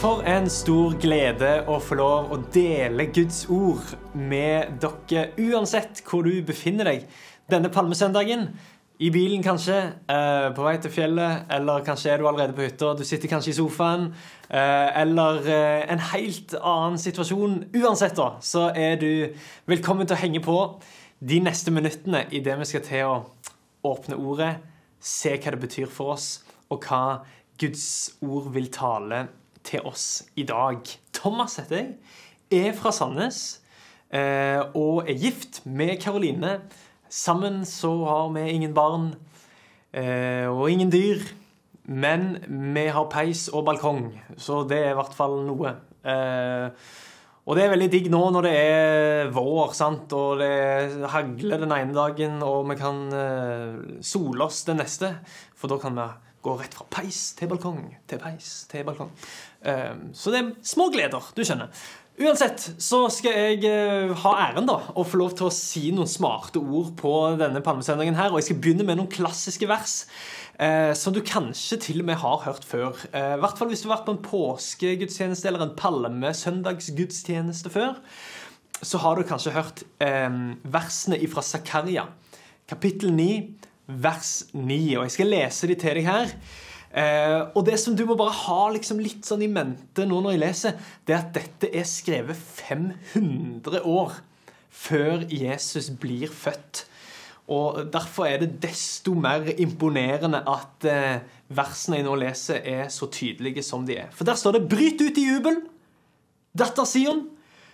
For 0.00 0.22
en 0.24 0.46
stor 0.48 0.94
glede 0.96 1.48
å 1.68 1.74
få 1.84 1.98
lov 1.98 2.30
å 2.32 2.36
dele 2.54 3.04
Guds 3.12 3.42
ord 3.52 3.90
med 4.16 4.78
dere, 4.80 5.26
uansett 5.36 5.98
hvor 6.08 6.24
du 6.24 6.38
befinner 6.40 6.88
deg 6.88 7.02
denne 7.52 7.68
palmesøndagen. 7.68 8.46
I 8.96 9.10
bilen, 9.12 9.42
kanskje, 9.44 9.76
eh, 10.08 10.46
på 10.56 10.64
vei 10.64 10.78
til 10.80 10.90
fjellet, 10.94 11.44
eller 11.52 11.84
kanskje 11.84 12.14
er 12.14 12.16
du 12.16 12.28
allerede 12.28 12.56
på 12.56 12.64
hytta. 12.64 12.94
Du 12.96 13.04
sitter 13.04 13.28
kanskje 13.28 13.50
i 13.50 13.58
sofaen, 13.58 14.14
eh, 14.48 15.02
eller 15.02 15.44
eh, 15.44 15.92
en 15.92 15.98
helt 15.98 16.54
annen 16.54 16.96
situasjon. 16.96 17.66
Uansett, 17.76 18.16
da, 18.16 18.38
så 18.40 18.70
er 18.74 18.96
du 18.96 19.34
velkommen 19.66 20.06
til 20.06 20.16
å 20.16 20.20
henge 20.20 20.40
på 20.40 20.80
de 21.20 21.40
neste 21.40 21.70
minuttene 21.70 22.24
i 22.32 22.40
det 22.40 22.56
vi 22.56 22.64
skal 22.64 22.80
til 22.80 23.04
å 23.04 23.18
åpne 23.84 24.16
ordet, 24.16 24.56
se 24.98 25.36
hva 25.36 25.52
det 25.52 25.60
betyr 25.60 25.92
for 25.92 26.14
oss, 26.14 26.40
og 26.70 26.88
hva 26.88 27.20
Guds 27.60 28.14
ord 28.24 28.48
vil 28.54 28.72
tale 28.72 29.26
til 29.66 29.84
oss 29.86 30.24
i 30.36 30.44
dag. 30.48 30.78
Thomas 31.14 31.56
heter 31.60 31.76
jeg, 31.76 31.90
er 32.50 32.76
fra 32.76 32.92
Sandnes 32.94 33.60
eh, 34.10 34.60
og 34.74 35.08
er 35.08 35.18
gift 35.18 35.62
med 35.66 35.98
Karoline. 36.02 36.60
Sammen 37.10 37.64
så 37.68 37.92
har 38.06 38.32
vi 38.34 38.46
ingen 38.50 38.74
barn 38.74 39.12
eh, 39.92 40.46
og 40.50 40.70
ingen 40.70 40.92
dyr. 40.92 41.22
Men 41.90 42.36
vi 42.74 42.86
har 42.92 43.10
peis 43.10 43.48
og 43.48 43.64
balkong, 43.66 44.12
så 44.38 44.62
det 44.68 44.78
er 44.78 44.92
i 44.92 44.98
hvert 44.98 45.14
fall 45.16 45.40
noe. 45.46 45.74
Eh, 46.06 46.68
og 47.50 47.56
det 47.56 47.64
er 47.64 47.72
veldig 47.72 47.88
digg 47.90 48.10
nå 48.12 48.20
når 48.30 48.46
det 48.46 48.52
er 48.54 49.30
vår, 49.34 49.72
sant? 49.74 50.12
og 50.14 50.38
det 50.38 51.08
hagler 51.10 51.64
den 51.64 51.72
ene 51.74 51.96
dagen, 51.96 52.36
og 52.46 52.68
vi 52.68 52.76
kan 52.78 53.00
sole 54.06 54.44
oss 54.44 54.60
den 54.68 54.78
neste. 54.78 55.16
For 55.58 55.72
da 55.72 55.80
kan 55.82 55.96
vi 55.98 56.06
gå 56.44 56.56
rett 56.56 56.74
fra 56.76 56.86
peis 56.88 57.20
til 57.36 57.50
balkong 57.50 57.80
til 58.08 58.20
peis 58.22 58.52
til 58.70 58.84
balkong. 58.86 59.10
Eh, 59.64 59.96
så 60.16 60.32
det 60.32 60.40
er 60.40 60.52
små 60.66 60.90
gleder, 60.94 61.32
du 61.36 61.44
skjønner. 61.44 61.72
Uansett 62.20 62.66
så 62.82 63.06
skal 63.08 63.32
jeg 63.32 63.64
eh, 63.64 64.10
ha 64.22 64.32
æren 64.44 64.66
da, 64.68 64.74
å 64.92 65.06
få 65.08 65.22
lov 65.22 65.32
til 65.38 65.46
å 65.46 65.54
si 65.54 65.86
noen 65.96 66.08
smarte 66.10 66.60
ord 66.60 66.90
på 66.98 67.12
denne 67.40 67.62
palmesøndagen 67.64 68.18
her. 68.18 68.28
Og 68.28 68.42
jeg 68.42 68.50
skal 68.50 68.58
begynne 68.60 68.84
med 68.84 68.98
noen 69.00 69.08
klassiske 69.08 69.68
vers 69.70 69.94
eh, 70.60 70.92
som 70.98 71.16
du 71.16 71.22
kanskje 71.24 71.78
til 71.86 72.02
og 72.02 72.10
med 72.10 72.20
har 72.20 72.42
hørt 72.44 72.66
før. 72.68 73.00
Eh, 73.16 73.38
hvert 73.40 73.56
fall 73.56 73.72
hvis 73.72 73.80
du 73.80 73.88
har 73.88 73.96
vært 73.96 74.10
på 74.10 74.16
en 74.18 74.26
påskegudstjeneste 74.26 75.48
eller 75.48 75.64
en 75.64 75.74
palmesøndagsgudstjeneste 75.80 77.72
før. 77.72 77.96
Så 78.84 79.00
har 79.00 79.16
du 79.16 79.24
kanskje 79.28 79.56
hørt 79.56 79.80
eh, 80.04 80.28
versene 80.76 81.20
fra 81.32 81.44
Zakaria, 81.46 82.04
kapittel 82.68 83.16
9, 83.16 83.30
vers 83.96 84.34
9. 84.52 84.82
Og 84.98 85.06
jeg 85.06 85.16
skal 85.16 85.32
lese 85.38 85.72
de 85.72 85.80
til 85.80 86.02
deg 86.02 86.12
her. 86.12 86.36
Eh, 86.90 87.40
og 87.54 87.62
det 87.68 87.76
som 87.78 87.94
du 87.94 88.02
må 88.08 88.16
bare 88.18 88.34
ha 88.34 88.62
liksom 88.74 88.98
litt 89.02 89.26
sånn 89.26 89.44
i 89.46 89.50
mente 89.50 90.02
nå 90.08 90.18
når 90.18 90.34
jeg 90.34 90.42
leser, 90.42 90.78
det 91.06 91.14
er 91.14 91.20
at 91.20 91.34
dette 91.36 91.70
er 91.70 91.86
skrevet 91.86 92.38
500 92.38 93.84
år 93.86 94.16
før 94.70 95.26
Jesus 95.30 95.90
blir 96.00 96.30
født. 96.32 96.86
Og 97.50 97.82
Derfor 97.90 98.26
er 98.26 98.42
det 98.42 98.60
desto 98.62 99.14
mer 99.18 99.48
imponerende 99.58 100.42
at 100.46 100.86
eh, 100.86 101.22
versene 101.50 101.98
jeg 101.98 102.06
nå 102.06 102.14
leser, 102.18 102.62
er 102.62 102.90
så 102.94 103.10
tydelige 103.10 103.62
som 103.66 103.86
de 103.86 103.98
er. 104.04 104.10
For 104.14 104.26
der 104.26 104.38
står 104.38 104.58
det 104.58 104.68
'Bryt 104.70 105.02
ut 105.02 105.18
i 105.18 105.26
jubel, 105.26 105.62
datter 106.58 106.86
Sion'. 106.86 107.26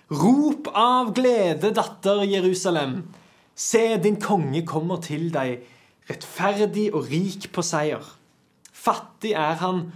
Rop 0.06 0.69
av 0.70 1.12
glede, 1.14 1.72
datter 1.75 2.22
Jerusalem. 2.22 3.09
Se, 3.56 3.97
din 3.98 4.20
konge 4.20 4.62
kommer 4.62 5.00
til 5.03 5.33
deg, 5.34 5.64
rettferdig 6.06 6.93
og 6.94 7.09
rik 7.10 7.49
på 7.53 7.62
seier. 7.62 8.16
Fattig 8.86 9.34
er 9.34 9.58
han 9.62 9.88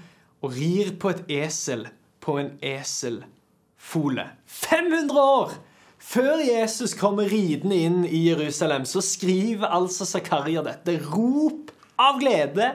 og 0.43 0.55
rir 0.57 0.95
på 0.99 1.13
et 1.15 1.27
esel 1.31 1.87
på 2.21 2.39
en 2.41 2.55
eselfole. 2.65 4.25
500 4.47 5.21
år 5.21 5.53
før 6.01 6.41
Jesus 6.41 6.95
kommer 6.97 7.29
ridende 7.29 7.77
inn 7.77 8.01
i 8.09 8.25
Jerusalem, 8.31 8.87
så 8.89 9.03
skriver 9.05 9.69
altså 9.69 10.07
Zakaria 10.09 10.65
dette. 10.65 10.97
Rop 11.13 11.71
av 12.01 12.19
glede. 12.23 12.73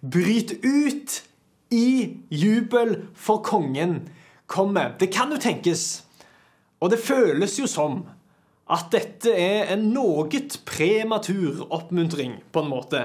Bryt 0.00 0.54
ut 0.62 1.18
i 1.74 2.16
jubel 2.30 2.96
for 3.18 3.42
kongen 3.44 3.98
kommer. 4.46 4.94
Det 4.98 5.10
kan 5.12 5.32
jo 5.34 5.40
tenkes, 5.42 6.04
og 6.80 6.92
det 6.94 7.02
føles 7.02 7.58
jo 7.58 7.66
som, 7.70 8.02
at 8.70 8.88
dette 8.94 9.32
er 9.34 9.72
en 9.74 9.88
noe 9.92 10.28
prematur 10.66 11.66
oppmuntring, 11.68 12.38
på 12.52 12.62
en 12.62 12.70
måte. 12.70 13.04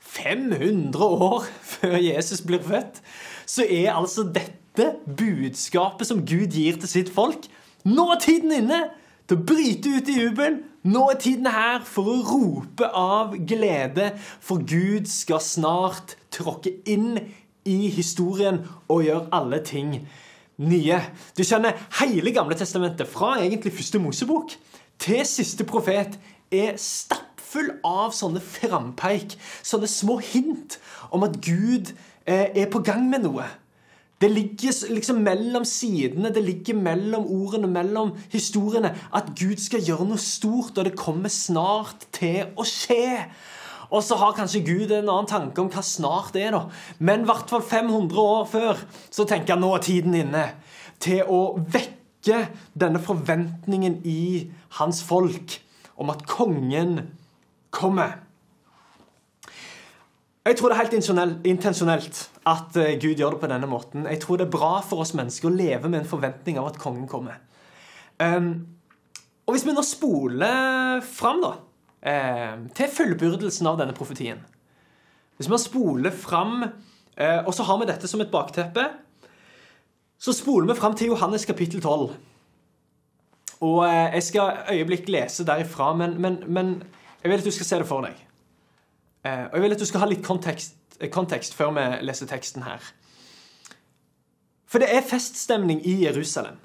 500 0.00 1.04
år 1.04 1.44
før 1.74 1.96
Jesus 1.96 2.40
blir 2.40 2.62
født, 2.62 3.02
så 3.46 3.64
er 3.64 3.94
altså 3.94 4.26
dette 4.34 4.92
budskapet 5.18 6.06
som 6.06 6.24
Gud 6.26 6.54
gir 6.54 6.78
til 6.78 6.90
sitt 6.90 7.12
folk. 7.14 7.48
Nå 7.88 8.10
er 8.12 8.22
tiden 8.22 8.54
inne 8.54 8.82
til 9.28 9.38
å 9.38 9.46
bryte 9.48 9.92
ut 9.98 10.10
i 10.10 10.18
jubel. 10.22 10.62
Nå 10.88 11.04
er 11.12 11.20
tiden 11.20 11.48
her 11.52 11.82
for 11.84 12.08
å 12.08 12.20
rope 12.24 12.88
av 12.96 13.34
glede, 13.48 14.12
for 14.40 14.62
Gud 14.62 15.08
skal 15.10 15.42
snart 15.44 16.16
tråkke 16.34 16.72
inn 16.88 17.18
i 17.68 17.90
historien 17.92 18.62
og 18.88 19.04
gjøre 19.04 19.28
alle 19.36 19.60
ting 19.66 19.92
nye. 20.58 21.00
Du 21.36 21.44
skjønner, 21.44 21.76
hele 22.00 22.32
Gamle 22.34 22.56
testamentet, 22.58 23.10
fra 23.10 23.36
egentlig 23.42 23.74
første 23.76 24.00
Mosebok 24.02 24.54
til 24.98 25.24
siste 25.28 25.66
profet, 25.68 26.16
er 26.50 26.78
stappfull 26.80 27.27
full 27.48 27.70
av 27.86 28.12
sånne 28.16 28.42
frampeik, 28.44 29.36
sånne 29.62 29.88
små 29.90 30.18
hint 30.22 30.78
om 31.14 31.24
at 31.26 31.40
Gud 31.44 31.94
eh, 32.28 32.52
er 32.52 32.68
på 32.72 32.82
gang 32.84 33.08
med 33.10 33.24
noe. 33.26 33.46
Det 34.18 34.30
ligger 34.32 34.74
liksom 34.90 35.20
mellom 35.22 35.64
sidene, 35.68 36.32
det 36.34 36.42
ligger 36.42 36.74
mellom 36.74 37.26
ordene, 37.30 37.68
mellom 37.70 38.16
historiene, 38.32 38.90
at 39.14 39.30
Gud 39.38 39.60
skal 39.62 39.84
gjøre 39.86 40.08
noe 40.08 40.18
stort, 40.18 40.74
og 40.74 40.88
det 40.88 40.98
kommer 40.98 41.30
snart 41.30 42.08
til 42.16 42.50
å 42.58 42.66
skje. 42.66 43.28
Og 43.88 44.02
så 44.04 44.18
har 44.20 44.34
kanskje 44.36 44.64
Gud 44.66 44.90
en 44.90 45.06
annen 45.06 45.28
tanke 45.30 45.62
om 45.62 45.70
hva 45.72 45.84
snart 45.86 46.34
er, 46.36 46.50
da. 46.52 46.64
Men 46.98 47.22
i 47.22 47.30
hvert 47.30 47.48
fall 47.48 47.62
500 47.64 48.18
år 48.20 48.42
før 48.50 48.82
så 49.06 49.24
tenker 49.24 49.54
jeg 49.54 49.62
nå 49.62 49.70
er 49.76 49.86
tiden 49.86 50.18
inne 50.18 50.44
til 51.00 51.22
å 51.30 51.40
vekke 51.62 52.42
denne 52.76 53.00
forventningen 53.00 54.00
i 54.02 54.50
hans 54.80 55.00
folk 55.06 55.60
om 55.98 56.10
at 56.12 56.26
kongen 56.28 56.98
kommer. 57.70 58.16
Jeg 60.48 60.56
tror 60.56 60.70
det 60.70 60.76
er 60.78 60.84
helt 60.84 61.46
intensjonelt 61.50 62.18
at 62.48 62.76
eh, 62.80 62.94
Gud 63.00 63.18
gjør 63.20 63.34
det 63.34 63.40
på 63.42 63.50
denne 63.50 63.68
måten. 63.68 64.06
Jeg 64.08 64.20
tror 64.22 64.38
det 64.40 64.46
er 64.46 64.54
bra 64.54 64.78
for 64.80 65.04
oss 65.04 65.12
mennesker 65.16 65.50
å 65.50 65.52
leve 65.52 65.90
med 65.90 66.00
en 66.00 66.08
forventning 66.08 66.56
av 66.60 66.70
at 66.70 66.78
kongen 66.80 67.08
kommer. 67.10 67.42
Um, 68.16 68.66
og 69.46 69.54
Hvis 69.54 69.66
vi 69.66 69.74
nå 69.76 69.84
spoler 69.84 71.02
fram 71.04 71.42
da, 71.44 71.52
um, 71.58 72.64
til 72.74 72.94
fullbyrdelsen 72.96 73.68
av 73.70 73.76
denne 73.78 73.94
profetien 73.94 74.40
Hvis 75.38 75.46
vi 75.46 75.58
spoler 75.62 76.10
fram, 76.10 76.64
uh, 76.64 77.40
og 77.44 77.52
så 77.54 77.68
har 77.68 77.78
vi 77.78 77.90
dette 77.92 78.08
som 78.10 78.24
et 78.24 78.32
bakteppe, 78.32 78.88
så 80.18 80.34
spoler 80.34 80.72
vi 80.72 80.80
fram 80.80 80.96
til 80.98 81.12
Johannes 81.12 81.44
kapittel 81.46 81.82
12. 81.84 82.08
Og 83.60 83.78
uh, 83.84 84.08
Jeg 84.16 84.22
skal 84.22 84.64
øyeblikk 84.72 85.12
lese 85.12 85.46
derifra, 85.46 85.92
men, 85.92 86.16
men, 86.22 86.40
men 86.48 86.78
jeg 87.22 87.30
vil 87.30 87.38
at 87.38 87.44
du 87.44 87.54
skal 87.54 87.66
se 87.66 87.80
det 87.82 87.88
for 87.88 88.06
deg. 88.06 88.24
Eh, 89.26 89.44
og 89.48 89.58
jeg 89.58 89.64
vil 89.64 89.76
at 89.76 89.82
du 89.82 89.88
skal 89.88 90.04
ha 90.04 90.08
litt 90.10 90.24
kontekst, 90.26 90.78
eh, 91.00 91.10
kontekst 91.10 91.56
før 91.58 91.74
vi 91.76 91.86
leser 92.06 92.30
teksten 92.30 92.66
her. 92.66 92.82
For 94.68 94.82
det 94.82 94.90
er 94.92 95.06
feststemning 95.06 95.80
i 95.88 96.02
Jerusalem. 96.04 96.58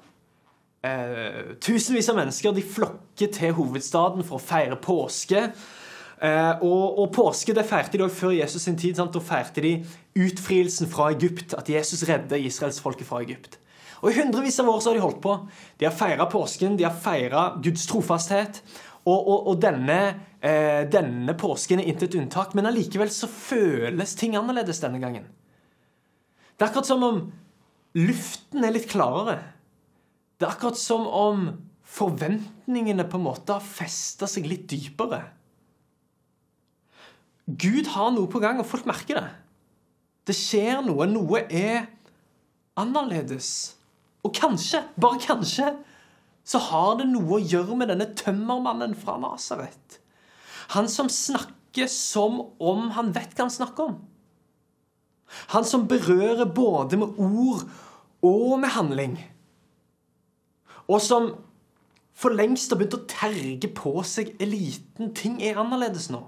Eh, 0.84 1.56
tusenvis 1.64 2.10
av 2.12 2.18
mennesker 2.18 2.52
de 2.52 2.62
flokker 2.62 3.30
til 3.32 3.54
hovedstaden 3.56 4.24
for 4.26 4.36
å 4.36 4.44
feire 4.44 4.76
påske. 4.76 5.46
Eh, 6.24 6.62
og, 6.62 6.98
og, 6.98 7.08
påske 7.12 7.54
det 7.56 7.64
feirte 7.68 7.98
de 7.98 8.04
også 8.04 8.26
før 8.26 8.34
Jesus 8.36 8.66
sin 8.68 8.76
tid. 8.78 8.98
Sant? 8.98 9.14
Da 9.16 9.22
feirte 9.24 9.64
de 9.64 9.78
utfrielsen 10.20 10.90
fra 10.92 11.10
Egypt. 11.14 11.56
At 11.56 11.70
Jesus 11.72 12.04
redder 12.08 12.40
israelsfolket 12.40 13.08
fra 13.08 13.22
Egypt. 13.24 13.58
Og 14.04 14.12
I 14.12 14.18
hundrevis 14.18 14.60
av 14.60 14.68
år 14.68 14.82
så 14.84 14.92
har 14.92 14.98
de 14.98 15.04
holdt 15.06 15.22
på. 15.24 15.38
De 15.80 15.88
har 15.88 15.96
feira 15.96 16.28
påsken, 16.28 16.76
de 16.76 16.84
har 16.84 16.92
feira 16.92 17.54
Guds 17.64 17.86
trofasthet. 17.88 18.60
Og, 19.04 19.18
og, 19.20 19.48
og 19.52 19.60
denne, 19.60 19.98
eh, 20.40 20.84
denne, 20.88 21.34
påsken 21.36 21.82
er 21.82 21.90
intet 21.92 22.16
unntak. 22.16 22.54
Men 22.56 22.70
allikevel 22.70 23.12
så 23.12 23.28
føles 23.30 24.16
ting 24.18 24.36
annerledes 24.38 24.80
denne 24.84 25.00
gangen. 25.02 25.28
Det 26.54 26.64
er 26.64 26.70
akkurat 26.70 26.88
som 26.88 27.04
om 27.04 27.20
luften 27.98 28.64
er 28.64 28.74
litt 28.74 28.88
klarere. 28.90 29.38
Det 30.38 30.46
er 30.46 30.54
akkurat 30.54 30.80
som 30.80 31.06
om 31.06 31.46
forventningene 31.94 33.06
på 33.06 33.20
en 33.20 33.26
måte 33.26 33.54
har 33.54 33.64
festa 33.64 34.28
seg 34.30 34.48
litt 34.48 34.66
dypere. 34.72 35.20
Gud 37.44 37.90
har 37.92 38.14
noe 38.14 38.30
på 38.30 38.40
gang, 38.40 38.56
og 38.60 38.68
folk 38.68 38.86
merker 38.88 39.20
det. 39.20 39.30
Det 40.24 40.36
skjer 40.36 40.80
noe. 40.86 41.04
Noe 41.10 41.44
er 41.52 41.90
annerledes. 42.80 43.74
Og 44.24 44.32
kanskje, 44.34 44.80
bare 44.96 45.20
kanskje, 45.20 45.74
så 46.44 46.60
har 46.60 46.98
det 47.00 47.08
noe 47.08 47.38
å 47.38 47.44
gjøre 47.44 47.76
med 47.80 47.90
denne 47.92 48.10
tømmermannen 48.18 48.94
fra 48.98 49.16
Nasaret. 49.20 50.00
Han 50.76 50.88
som 50.92 51.08
snakker 51.12 51.88
som 51.90 52.40
om 52.62 52.90
han 52.96 53.12
vet 53.16 53.32
hva 53.34 53.46
han 53.46 53.54
snakker 53.54 53.90
om. 53.90 53.96
Han 55.56 55.64
som 55.66 55.88
berører 55.90 56.46
både 56.46 57.00
med 57.00 57.16
ord 57.18 57.64
og 58.24 58.58
med 58.60 58.74
handling. 58.76 59.16
Og 60.84 61.00
som 61.02 61.32
for 62.14 62.36
lengst 62.36 62.70
har 62.70 62.78
begynt 62.78 62.96
å 62.96 63.06
terge 63.10 63.70
på 63.74 63.96
seg 64.06 64.34
eliten. 64.42 65.10
Ting 65.16 65.40
er 65.42 65.58
annerledes 65.60 66.10
nå. 66.12 66.22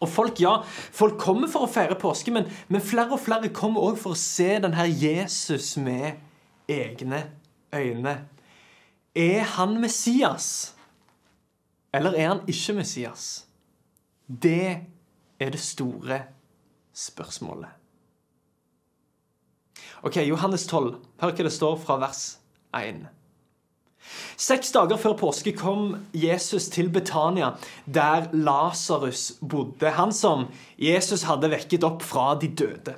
Og 0.00 0.08
folk, 0.08 0.38
ja, 0.40 0.60
folk 0.96 1.18
kommer 1.20 1.50
for 1.50 1.66
å 1.66 1.70
feire 1.70 1.96
påske, 2.00 2.32
men, 2.32 2.46
men 2.72 2.80
flere 2.80 3.12
og 3.16 3.20
flere 3.20 3.50
kommer 3.52 3.84
òg 3.90 3.98
for 4.00 4.16
å 4.16 4.20
se 4.20 4.54
denne 4.62 4.86
Jesus 4.88 5.74
med 5.82 6.22
egne 6.70 7.26
øyne. 7.74 8.14
Er 9.14 9.42
han 9.56 9.80
Messias? 9.80 10.74
Eller 11.92 12.14
er 12.14 12.28
han 12.28 12.42
ikke 12.46 12.76
Messias? 12.78 13.46
Det 14.26 14.86
er 15.40 15.50
det 15.50 15.60
store 15.60 16.20
spørsmålet. 16.94 17.68
Ok, 20.02 20.16
Johannes 20.16 20.66
12. 20.66 20.94
Hør 21.20 21.32
hva 21.34 21.44
det 21.44 21.52
står 21.52 21.80
fra 21.82 21.98
vers 22.00 22.22
1. 22.76 23.02
Seks 24.40 24.70
dager 24.72 24.96
før 24.96 25.16
påske 25.18 25.52
kom 25.58 25.98
Jesus 26.16 26.70
til 26.72 26.88
Betania, 26.88 27.52
der 27.84 28.30
Lasarus 28.32 29.32
bodde. 29.42 29.90
Han 29.98 30.14
som 30.14 30.46
Jesus 30.78 31.26
hadde 31.28 31.50
vekket 31.52 31.84
opp 31.84 32.06
fra 32.06 32.32
de 32.40 32.48
døde. 32.48 32.94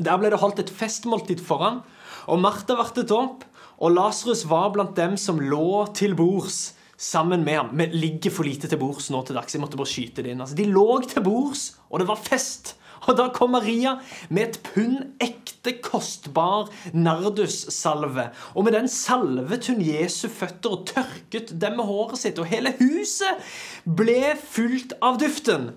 Der 0.00 0.16
ble 0.16 0.30
det 0.32 0.40
holdt 0.40 0.62
et 0.62 0.72
festmåltid 0.72 1.42
for 1.44 1.60
ham, 1.60 1.82
og 2.30 2.40
Martha 2.40 2.78
vartet 2.78 3.12
opp, 3.12 3.44
og 3.80 3.94
Lasarus 3.96 4.44
var 4.48 4.68
blant 4.74 4.92
dem 4.98 5.16
som 5.16 5.40
lå 5.40 5.86
til 5.96 6.12
bords 6.16 6.74
sammen 7.00 7.44
med 7.46 7.56
ham. 7.56 7.70
Vi 7.72 7.86
ligger 7.96 8.34
for 8.34 8.44
lite 8.44 8.68
til 8.68 8.80
bords 8.80 9.08
nå 9.12 9.22
til 9.24 9.38
dags. 9.38 9.54
Jeg 9.56 9.62
måtte 9.62 9.80
bare 9.80 9.88
skyte 9.88 10.24
det 10.24 10.34
inn. 10.34 10.42
Altså, 10.44 10.58
de 10.58 10.68
lå 10.68 11.00
til 11.08 11.24
bords, 11.24 11.70
og 11.88 12.02
det 12.02 12.08
var 12.10 12.20
fest. 12.20 12.74
Og 13.08 13.16
da 13.16 13.30
kom 13.32 13.54
Maria 13.56 13.94
med 14.28 14.42
et 14.42 14.58
pund 14.66 14.98
ekte 15.24 15.78
kostbar 15.80 16.68
nardussalve. 16.92 18.26
Og 18.52 18.66
med 18.66 18.76
den 18.76 18.90
salvet 18.92 19.70
hun 19.70 19.80
Jesu 19.80 20.26
føtter 20.28 20.76
og 20.76 20.84
tørket 20.90 21.54
dem 21.62 21.78
med 21.80 21.88
håret 21.88 22.20
sitt. 22.20 22.40
Og 22.42 22.50
hele 22.52 22.74
huset 22.82 23.40
ble 23.88 24.34
fullt 24.42 24.92
av 25.00 25.16
duften. 25.22 25.70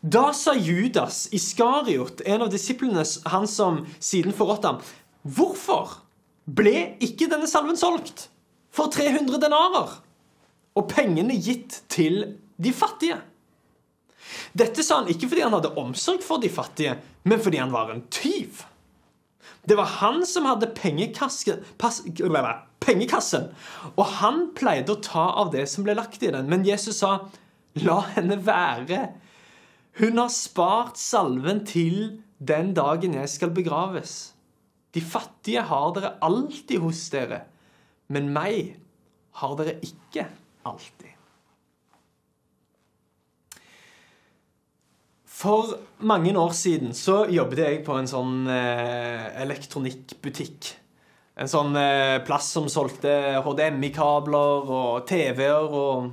Da 0.00 0.30
sa 0.36 0.56
Judas 0.56 1.26
Iskariot, 1.32 2.24
en 2.24 2.44
av 2.44 2.50
disiplene, 2.52 3.04
han 3.28 3.46
som 3.48 3.84
siden 4.00 4.32
forrådte 4.36 4.72
ham, 4.72 4.82
hvorfor 5.24 6.00
ble 6.44 6.96
ikke 7.04 7.28
denne 7.30 7.48
salven 7.48 7.78
solgt 7.80 8.28
for 8.74 8.92
300 8.92 9.40
denarer 9.42 10.00
og 10.74 10.88
pengene 10.90 11.36
gitt 11.38 11.82
til 11.92 12.36
de 12.60 12.72
fattige? 12.74 13.20
Dette 14.56 14.82
sa 14.84 15.00
han 15.00 15.10
ikke 15.12 15.28
fordi 15.30 15.44
han 15.44 15.54
hadde 15.56 15.74
omsorg 15.80 16.22
for 16.24 16.42
de 16.42 16.50
fattige, 16.52 16.96
men 17.28 17.42
fordi 17.42 17.60
han 17.60 17.74
var 17.74 17.92
en 17.92 18.04
tyv. 18.12 18.62
Det 19.64 19.76
var 19.78 19.88
han 20.00 20.24
som 20.28 20.48
hadde 20.48 20.72
pengekassen, 20.76 21.60
og 23.96 24.06
han 24.20 24.40
pleide 24.56 24.92
å 24.92 25.02
ta 25.04 25.26
av 25.40 25.52
det 25.54 25.64
som 25.72 25.86
ble 25.86 25.94
lagt 25.96 26.22
i 26.22 26.32
den. 26.34 26.50
Men 26.50 26.66
Jesus 26.66 27.00
sa, 27.00 27.28
'La 27.74 28.00
henne 28.14 28.46
være. 28.46 29.08
Hun 29.98 30.18
har 30.18 30.28
spart 30.28 30.98
salven 30.98 31.66
til 31.66 32.20
den 32.38 32.74
dagen 32.74 33.14
jeg 33.14 33.28
skal 33.28 33.50
begraves.' 33.50 34.33
De 34.94 35.02
fattige 35.02 35.64
har 35.66 35.90
dere 35.96 36.14
alltid 36.22 36.82
hos 36.84 37.02
dere, 37.12 37.42
men 38.14 38.30
meg 38.34 38.76
har 39.40 39.58
dere 39.58 39.80
ikke 39.82 40.28
alltid. 40.68 41.10
For 45.34 45.74
mange 46.06 46.32
år 46.38 46.52
siden 46.56 46.94
så 46.96 47.24
jobbet 47.28 47.60
jeg 47.64 47.82
på 47.84 47.96
en 47.98 48.08
sånn 48.08 48.46
eh, 48.48 49.24
elektronikkbutikk. 49.42 50.70
En 51.42 51.50
sånn 51.50 51.74
eh, 51.76 52.20
plass 52.24 52.52
som 52.54 52.70
solgte 52.70 53.42
HDMI-kabler 53.42 54.70
og 54.70 55.02
TV-er 55.10 55.74
og, 55.74 56.12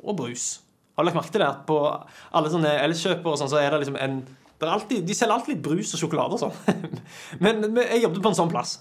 og, 0.00 0.14
brus. 0.16 0.48
Har 0.96 1.04
du 1.04 1.10
lagt 1.10 1.18
merke 1.20 1.34
til 1.34 1.44
det? 1.44 1.50
At 1.52 1.66
på 1.68 1.78
alle 1.84 2.50
sånne 2.50 2.72
elkjøpere 2.86 3.38
sånn, 3.42 3.52
så 3.52 3.60
er 3.60 3.70
det 3.70 3.82
liksom 3.84 4.00
en 4.00 4.18
alltid, 4.64 5.04
De 5.06 5.14
selger 5.14 5.34
alltid 5.34 5.56
litt 5.56 5.64
brus 5.64 5.94
og 5.94 6.00
sjokolade 6.00 6.38
og 6.38 6.44
sånn. 6.46 6.92
men, 7.44 7.64
jeg 7.82 8.04
jobbet 8.06 8.22
på 8.24 8.32
en 8.32 8.38
sånn 8.40 8.52
plass. 8.52 8.78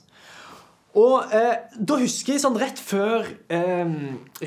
Og 0.96 1.34
eh, 1.36 1.56
da 1.76 1.98
husker 2.00 2.36
jeg 2.36 2.42
sånn 2.46 2.56
rett 2.60 2.80
før, 2.80 3.26
eh, 3.52 3.96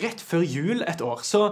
rett 0.00 0.22
før 0.24 0.46
jul 0.48 0.80
et 0.80 1.02
år 1.04 1.20
så 1.26 1.42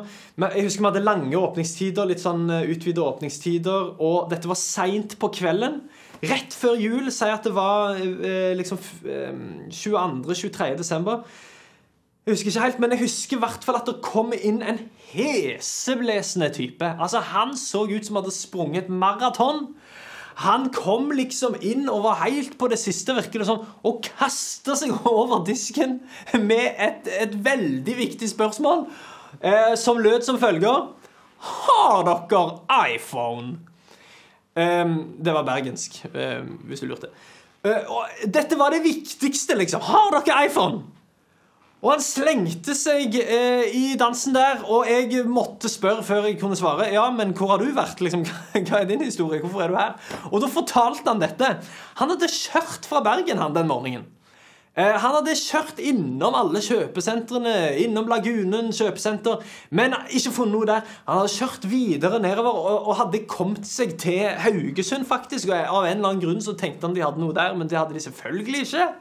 Jeg 0.41 0.65
husker 0.65 0.81
vi 0.81 0.89
hadde 0.89 1.05
lange 1.05 1.37
åpningstider, 1.37 2.09
litt 2.09 2.23
sånn 2.23 2.49
uh, 2.49 2.63
utvida 2.65 3.05
åpningstider, 3.05 3.93
og 4.01 4.31
dette 4.33 4.49
var 4.49 4.59
seint 4.61 5.19
på 5.21 5.31
kvelden. 5.37 5.83
Rett 6.25 6.57
før 6.57 6.81
jul, 6.81 7.11
si 7.13 7.29
at 7.29 7.45
det 7.45 7.53
var 7.57 8.01
eh, 8.01 8.55
liksom 8.57 8.81
22.-23. 8.81 10.73
desember. 10.81 11.27
Jeg 12.27 12.35
husker 12.35 12.51
ikke 12.51 12.63
helt, 12.65 12.79
men 12.83 12.91
jeg 12.91 12.99
husker 13.05 13.37
i 13.37 13.39
hvert 13.39 13.63
fall 13.65 13.77
at 13.79 13.87
det 13.87 14.01
kom 14.03 14.33
inn 14.35 14.57
en 14.67 14.81
heseblesende 15.13 16.49
type. 16.51 16.89
Altså, 16.99 17.21
Han 17.23 17.53
så 17.57 17.85
ut 17.87 18.07
som 18.07 18.17
hadde 18.19 18.33
sprunget 18.35 18.89
maraton. 18.91 19.69
Han 20.43 20.67
kom 20.75 21.13
liksom 21.15 21.55
inn 21.63 21.87
og 21.89 22.03
var 22.03 22.19
helt 22.25 22.57
på 22.59 22.67
det 22.69 22.81
siste, 22.83 23.15
virker 23.15 23.45
det 23.45 23.47
som, 23.47 23.63
og 23.87 24.03
kasta 24.19 24.75
seg 24.75 25.07
over 25.07 25.45
disken 25.47 26.01
med 26.35 26.75
et, 26.83 27.07
et 27.07 27.39
veldig 27.47 27.95
viktig 27.97 28.33
spørsmål, 28.35 28.89
eh, 29.39 29.77
som 29.79 30.03
lød 30.03 30.27
som 30.27 30.41
følger 30.43 30.91
Har 31.47 32.03
dere 32.11 32.43
iPhone? 32.91 33.61
Eh, 34.59 34.85
det 35.23 35.39
var 35.39 35.47
bergensk, 35.47 36.03
eh, 36.11 36.43
hvis 36.67 36.83
du 36.83 36.91
lurte. 36.91 37.15
Eh, 37.63 37.97
dette 38.27 38.59
var 38.59 38.75
det 38.75 38.83
viktigste, 38.83 39.55
liksom. 39.55 39.87
Har 39.87 40.11
dere 40.19 40.43
iPhone? 40.51 40.83
Og 41.85 41.91
han 41.93 42.01
slengte 42.03 42.73
seg 42.75 43.15
eh, 43.21 43.69
i 43.77 43.85
dansen 44.01 44.33
der, 44.35 44.63
og 44.65 44.89
jeg 44.89 45.27
måtte 45.29 45.69
spørre 45.69 46.05
før 46.07 46.25
jeg 46.31 46.39
kunne 46.41 46.57
svare. 46.57 46.89
Ja, 46.95 47.05
men 47.13 47.35
hvor 47.37 47.53
har 47.53 47.61
du 47.61 47.69
vært? 47.77 48.01
Liksom, 48.01 48.25
hva 48.67 48.81
er 48.81 48.89
din 48.89 49.05
historie? 49.05 49.43
Hvorfor 49.45 49.67
er 49.67 49.73
du 49.73 49.77
her? 49.77 49.95
Og 50.33 50.41
da 50.41 50.49
fortalte 50.51 51.07
han 51.11 51.21
dette. 51.21 51.53
Han 52.01 52.15
hadde 52.15 52.33
kjørt 52.33 52.89
fra 52.89 53.05
Bergen 53.05 53.43
han 53.43 53.55
den 53.57 53.69
morgenen. 53.69 54.09
Eh, 54.77 54.97
han 54.97 55.19
hadde 55.19 55.37
kjørt 55.37 55.79
innom 55.85 56.35
alle 56.37 56.65
kjøpesentrene, 56.65 57.55
innom 57.85 58.09
Lagunen 58.09 58.73
kjøpesenter, 58.77 59.45
men 59.77 59.95
ikke 60.09 60.33
funnet 60.33 60.57
noe 60.57 60.73
der. 60.73 60.93
Han 61.07 61.23
hadde 61.23 61.37
kjørt 61.37 61.69
videre 61.69 62.21
nedover 62.25 62.57
og, 62.57 62.91
og 62.91 63.03
hadde 63.05 63.27
kommet 63.29 63.69
seg 63.69 63.99
til 64.01 64.33
Haugesund, 64.49 65.05
faktisk. 65.09 65.53
Og 65.53 65.61
av 65.61 65.87
en 65.87 65.99
eller 65.99 66.15
annen 66.15 66.25
grunn 66.25 66.45
så 66.45 66.57
tenkte 66.57 66.89
han 66.89 66.97
de 66.97 67.05
hadde 67.05 67.21
noe 67.21 67.37
der, 67.37 67.53
men 67.57 67.69
det 67.69 67.79
hadde 67.79 67.97
de 67.97 68.09
selvfølgelig 68.09 68.65
ikke 68.65 68.95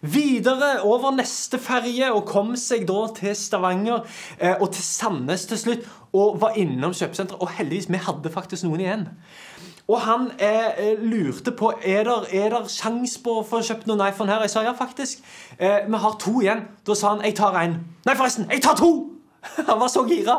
videre 0.00 0.82
over 0.84 1.14
neste 1.16 1.58
ferje 1.62 2.10
og 2.12 2.26
kom 2.28 2.54
seg 2.60 2.86
da 2.88 3.06
til 3.16 3.36
Stavanger 3.36 4.04
eh, 4.38 4.54
og 4.54 4.70
til 4.74 4.84
Sandnes 4.84 5.46
til 5.50 5.60
slutt. 5.60 5.86
Og 6.16 6.40
var 6.40 6.56
innom 6.56 6.94
kjøpesenteret. 6.96 7.40
Og 7.40 7.50
heldigvis, 7.58 7.90
vi 7.92 8.00
hadde 8.00 8.32
faktisk 8.32 8.64
noen 8.64 8.84
igjen. 8.84 9.08
Og 9.86 10.00
han 10.02 10.30
eh, 10.42 10.70
eh 10.82 11.02
lurte 11.02 11.52
på 11.52 11.72
er 11.82 12.04
der, 12.04 12.26
er 12.32 12.50
der 12.50 12.68
sjans 12.68 13.18
på 13.22 13.38
å 13.40 13.44
få 13.46 13.60
kjøpt 13.62 13.86
noen 13.86 14.08
iPhone 14.08 14.32
her. 14.32 14.42
Jeg 14.42 14.54
sa 14.54 14.64
ja, 14.66 14.72
faktisk. 14.74 15.22
Eh, 15.58 15.84
vi 15.86 16.00
har 16.02 16.16
to 16.20 16.40
igjen. 16.40 16.64
Da 16.86 16.94
sa 16.94 17.14
han 17.14 17.24
jeg 17.24 17.36
tar 17.36 17.60
én. 17.62 17.78
Nei, 18.06 18.16
forresten, 18.16 18.50
jeg 18.50 18.62
tar 18.62 18.78
to! 18.78 19.15
Han 19.68 19.80
var 19.80 19.88
så 19.88 20.02
gira! 20.08 20.36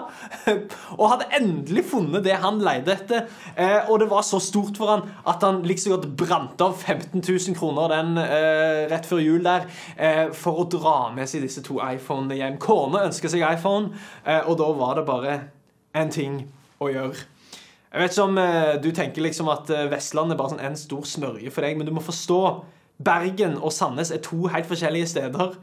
Og 0.99 1.09
hadde 1.11 1.29
endelig 1.37 1.83
funnet 1.91 2.25
det 2.25 2.37
han 2.41 2.59
leide 2.63 2.93
etter. 2.95 3.27
Eh, 3.55 3.89
og 3.89 4.01
det 4.01 4.09
var 4.11 4.25
så 4.25 4.39
stort 4.43 4.77
for 4.79 4.91
han 4.91 5.05
at 5.27 5.43
han 5.45 5.61
liksom 5.67 5.95
godt 5.95 6.07
brant 6.19 6.61
av 6.63 6.75
15 6.77 7.21
000 7.21 7.57
kroner 7.57 7.91
den 7.91 8.19
eh, 8.21 8.83
rett 8.91 9.07
før 9.07 9.21
jul 9.23 9.43
der 9.45 9.67
eh, 9.95 10.27
for 10.35 10.61
å 10.61 10.67
dra 10.71 10.97
med 11.15 11.29
seg 11.29 11.45
disse 11.45 11.63
to 11.65 11.79
iPhonene 11.83 12.37
hjem. 12.39 12.59
Kona 12.61 13.05
ønska 13.07 13.31
seg 13.31 13.45
iPhone, 13.47 13.91
og 14.47 14.53
da 14.59 14.69
var 14.77 14.97
det 14.97 15.05
bare 15.07 15.35
en 15.97 16.13
ting 16.13 16.39
å 16.83 16.89
gjøre. 16.91 17.27
Jeg 17.87 18.03
vet 18.03 18.13
ikke 18.13 18.25
om 18.27 18.39
du 18.83 18.89
tenker 18.93 19.23
liksom 19.23 19.49
at 19.49 19.69
Vestlandet 19.91 20.35
er 20.35 20.41
bare 20.41 20.53
sånn 20.53 20.65
en 20.67 20.75
stor 20.79 21.05
smørje 21.07 21.53
for 21.53 21.65
deg, 21.65 21.77
men 21.79 21.87
du 21.87 21.93
må 21.95 22.03
forstå 22.03 22.41
Bergen 23.03 23.57
og 23.61 23.73
Sandnes 23.73 24.11
er 24.11 24.21
to 24.25 24.47
helt 24.51 24.67
forskjellige 24.69 25.09
steder. 25.13 25.55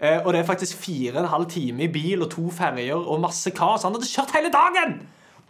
Eh, 0.00 0.18
og 0.20 0.32
det 0.32 0.40
er 0.40 0.48
faktisk 0.48 0.80
fire 0.82 1.16
og 1.16 1.24
en 1.24 1.32
halv 1.34 1.50
time 1.52 1.84
i 1.86 1.92
bil 1.92 2.24
og 2.24 2.30
to 2.32 2.48
ferjer 2.54 2.96
og 2.96 3.20
masse 3.22 3.52
kaos. 3.54 3.84
Han 3.86 3.96
hadde 3.96 4.10
kjørt 4.10 4.34
hele 4.36 4.52
dagen 4.54 4.98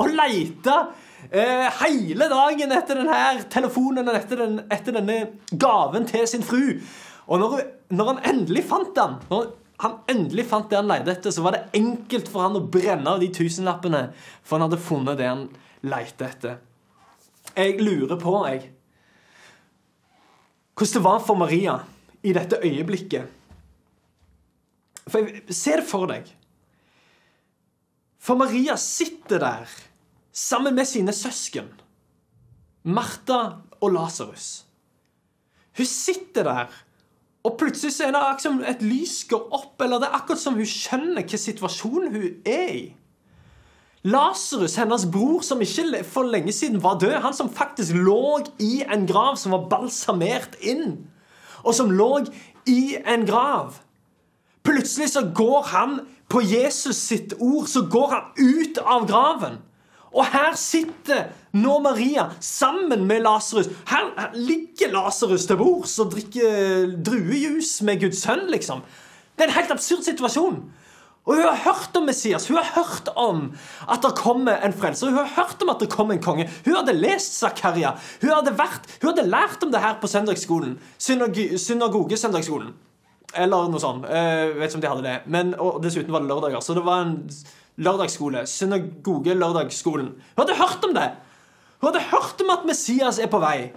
og 0.01 0.13
leita 0.17 0.77
eh, 1.31 1.69
hele 1.83 2.29
dagen 2.33 2.75
etter 2.75 3.01
denne 3.01 3.47
telefonen 3.53 4.09
og 4.09 4.19
etter, 4.19 4.45
den, 4.45 4.61
etter, 4.73 4.97
denne 4.99 5.19
gaven 5.53 6.09
til 6.09 6.27
sin 6.29 6.45
fru. 6.47 6.79
Og 7.29 7.41
når, 7.41 7.59
når 7.95 8.13
han 8.13 8.23
endelig 8.33 8.65
fant 8.71 8.95
den, 8.97 9.19
når 9.31 9.51
han 9.83 9.99
endelig 10.11 10.47
fant 10.51 10.69
det 10.71 10.79
han 10.79 10.91
leide 10.91 11.15
etter, 11.15 11.35
så 11.35 11.45
var 11.45 11.57
det 11.57 11.65
enkelt 11.79 12.31
for 12.31 12.47
han 12.47 12.59
å 12.59 12.67
brenne 12.73 13.15
av 13.15 13.23
de 13.23 13.31
tusenlappene, 13.35 14.05
for 14.43 14.59
han 14.59 14.69
hadde 14.69 14.83
funnet 14.83 15.19
det 15.19 15.31
han 15.31 15.47
leite 15.87 16.29
etter. 16.29 16.61
Jeg 17.53 17.81
lurer 17.83 18.17
på, 18.21 18.37
jeg, 18.49 18.71
hvordan 20.73 20.95
det 20.97 21.05
var 21.05 21.19
for 21.23 21.39
Maria 21.39 21.75
i 22.25 22.33
dette 22.35 22.61
øyeblikket 22.65 23.42
for 25.11 25.27
Se 25.51 25.77
det 25.79 25.87
for 25.89 26.11
deg. 26.11 26.29
For 28.23 28.39
Maria 28.39 28.77
sitter 28.79 29.43
der 29.43 29.71
sammen 30.33 30.77
med 30.79 30.87
sine 30.87 31.13
søsken, 31.13 31.67
Martha 32.83 33.59
og 33.81 33.93
Lasarus. 33.93 34.65
Hun 35.77 35.87
sitter 35.87 36.47
der, 36.47 36.73
og 37.43 37.57
plutselig 37.59 37.97
så 37.97 38.07
er 38.07 38.15
det 38.15 38.23
akkurat 38.23 38.45
som 38.45 38.61
et 38.63 38.83
lys 38.85 39.25
går 39.31 39.49
opp, 39.51 39.83
eller 39.83 39.99
det 39.99 40.09
er 40.09 40.19
akkurat 40.21 40.41
som 40.41 40.59
hun 40.59 40.69
skjønner 40.69 41.23
hvilken 41.23 41.43
situasjon 41.43 42.11
hun 42.13 42.29
er 42.47 42.75
i. 42.77 42.85
Lasarus, 44.07 44.77
hennes 44.79 45.07
bror, 45.15 45.43
som 45.47 45.61
ikke 45.63 46.03
for 46.07 46.27
lenge 46.27 46.53
siden 46.55 46.83
var 46.83 46.99
død, 47.03 47.21
han 47.23 47.35
som 47.35 47.51
faktisk 47.51 47.95
lå 47.95 48.43
i 48.63 48.83
en 48.83 49.07
grav 49.07 49.39
som 49.39 49.55
var 49.55 49.69
balsamert 49.71 50.57
inn, 50.61 50.97
og 51.63 51.75
som 51.75 51.91
lå 51.91 52.25
i 52.71 52.97
en 53.03 53.27
grav 53.27 53.79
Plutselig 54.63 55.11
så 55.13 55.25
går 55.35 55.63
han 55.73 56.01
på 56.31 56.43
Jesus 56.43 56.97
sitt 56.97 57.35
ord, 57.39 57.67
så 57.69 57.85
går 57.91 58.09
han 58.15 58.25
ut 58.39 58.79
av 58.79 59.07
graven. 59.11 59.59
Og 60.13 60.29
her 60.29 60.53
sitter 60.61 61.31
nå 61.57 61.79
Maria 61.85 62.29
sammen 62.45 63.07
med 63.09 63.25
Lasarus. 63.25 63.71
Her, 63.89 64.11
her, 64.19 64.37
ligger 64.37 64.93
Lasarus 64.93 65.47
til 65.49 65.59
bords 65.61 65.97
og 66.03 66.13
drikker 66.13 66.93
druejus 67.05 67.79
med 67.87 68.05
Guds 68.05 68.21
sønn, 68.25 68.45
liksom. 68.53 68.85
Det 69.33 69.47
er 69.47 69.53
en 69.53 69.57
helt 69.57 69.73
absurd 69.75 70.05
situasjon. 70.05 70.61
Og 71.23 71.37
hun 71.39 71.45
har 71.47 71.61
hørt 71.65 71.97
om 71.97 72.07
Messias, 72.11 72.49
hun 72.51 72.59
har 72.59 72.73
hørt 72.75 73.09
om 73.17 73.45
at 73.89 74.03
det 74.03 74.17
kommer 74.19 74.59
en 74.67 74.75
frelser. 74.75 75.13
Hun 75.13 75.21
har 75.23 75.35
hørt 75.37 75.63
om 75.63 75.71
at 75.71 75.81
det 75.81 75.91
kommer 75.91 76.17
en 76.17 76.23
konge. 76.23 76.49
Hun 76.65 76.77
hadde 76.77 76.97
lest 76.99 77.39
Zakaria. 77.39 77.95
Hun 78.21 78.33
hadde, 78.35 78.57
vært, 78.59 78.89
hun 79.01 79.13
hadde 79.13 79.31
lært 79.31 79.63
om 79.63 79.71
det 79.73 79.81
her 79.81 80.01
på 80.03 80.11
søndagsskolen. 80.11 80.75
Synagogesøndagsskolen. 80.99 82.75
Eller 83.35 83.69
noe 83.73 83.81
sånt. 83.81 84.07
Jeg 84.09 84.55
vet 84.59 84.69
ikke 84.69 84.79
om 84.79 84.85
de 84.85 84.91
hadde 84.93 85.05
det. 85.07 85.19
Men, 85.33 85.55
og 85.61 85.81
dessuten 85.85 86.13
var 86.13 86.25
det 86.25 86.31
lørdager. 86.31 86.61
Så 86.61 86.77
det 86.77 86.85
var 86.85 87.07
en 87.07 87.17
lørdagsskole. 87.83 88.47
Synagoge-lørdagsskolen. 88.47 90.11
Hun 90.37 90.43
hadde 90.43 90.59
hørt 90.59 90.89
om 90.89 90.97
det! 90.97 91.11
Hun 91.81 91.91
hadde 91.91 92.05
hørt 92.13 92.43
om 92.45 92.53
at 92.55 92.67
Messias 92.69 93.19
er 93.19 93.31
på 93.33 93.41
vei. 93.43 93.73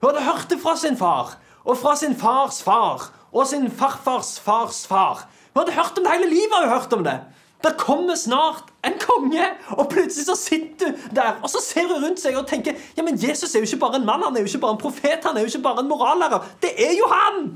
Hun 0.00 0.12
hadde 0.12 0.24
hørt 0.24 0.46
det 0.50 0.60
fra 0.62 0.76
sin 0.80 0.96
far, 0.96 1.34
og 1.64 1.76
fra 1.76 1.96
sin 1.96 2.14
fars 2.16 2.62
far, 2.64 3.10
og 3.32 3.46
sin 3.46 3.68
farfars 3.70 4.38
fars 4.40 4.86
far. 4.88 5.26
Hun 5.52 5.60
hadde 5.62 5.76
hørt 5.76 5.98
om 5.98 6.06
det 6.06 6.14
hele 6.14 6.30
livet. 6.30 6.56
Hun 6.62 6.72
hørt 6.72 6.96
om 6.96 7.04
det. 7.04 7.18
Det 7.60 7.74
kommer 7.76 8.16
snart 8.16 8.70
en 8.84 8.96
konge, 9.00 9.44
og 9.76 9.90
plutselig 9.90 10.24
så 10.26 10.36
sitter 10.38 10.94
du 10.94 11.16
der 11.16 11.34
og 11.42 11.50
så 11.52 11.60
ser 11.60 11.90
hun 11.90 12.04
rundt 12.04 12.22
seg 12.22 12.38
og 12.40 12.46
tenker 12.48 12.72
ja, 12.96 13.04
men 13.04 13.18
Jesus 13.20 13.52
er 13.52 13.60
jo 13.60 13.68
ikke 13.68 13.82
bare 13.82 14.00
en 14.00 14.06
mann, 14.08 14.22
han 14.24 14.36
er 14.36 14.40
jo 14.40 14.48
ikke 14.48 14.62
bare 14.62 14.78
en 14.78 14.80
profet, 14.80 15.26
han 15.26 15.36
er 15.36 15.44
jo 15.44 15.50
ikke 15.52 15.66
bare 15.66 15.84
en 15.84 15.90
morallærer. 15.90 16.46
Det 16.62 16.70
er 16.80 16.94
jo 16.96 17.10
han! 17.12 17.50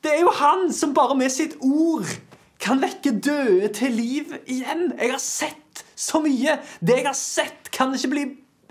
Det 0.00 0.12
er 0.14 0.22
jo 0.24 0.32
han 0.32 0.70
som 0.72 0.94
bare 0.96 1.16
med 1.18 1.32
sitt 1.32 1.58
ord 1.60 2.08
kan 2.60 2.80
vekke 2.80 3.12
døde 3.20 3.68
til 3.76 3.92
liv 3.96 4.32
igjen. 4.46 4.92
Jeg 4.96 5.12
har 5.12 5.22
sett 5.22 5.84
så 5.96 6.20
mye. 6.24 6.58
Det 6.80 7.00
jeg 7.00 7.08
har 7.08 7.16
sett, 7.16 7.70
kan 7.72 7.92
ikke 7.96 8.12
bli 8.14 8.24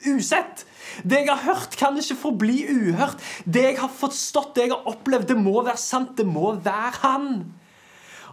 usett. 0.09 0.65
Det 1.03 1.21
jeg 1.21 1.29
har 1.29 1.43
hørt, 1.43 1.77
kan 1.77 1.98
ikke 1.98 2.17
forbli 2.17 2.59
uhørt. 2.69 3.21
Det 3.45 3.63
jeg 3.63 3.79
har 3.79 3.91
forstått, 3.93 4.55
det 4.55 4.67
jeg 4.67 4.75
har 4.75 4.89
opplevd, 4.89 5.29
det 5.31 5.38
må 5.38 5.62
være 5.62 5.77
sant. 5.81 6.15
Det 6.17 6.25
må 6.27 6.53
være 6.65 7.01
han. 7.03 7.29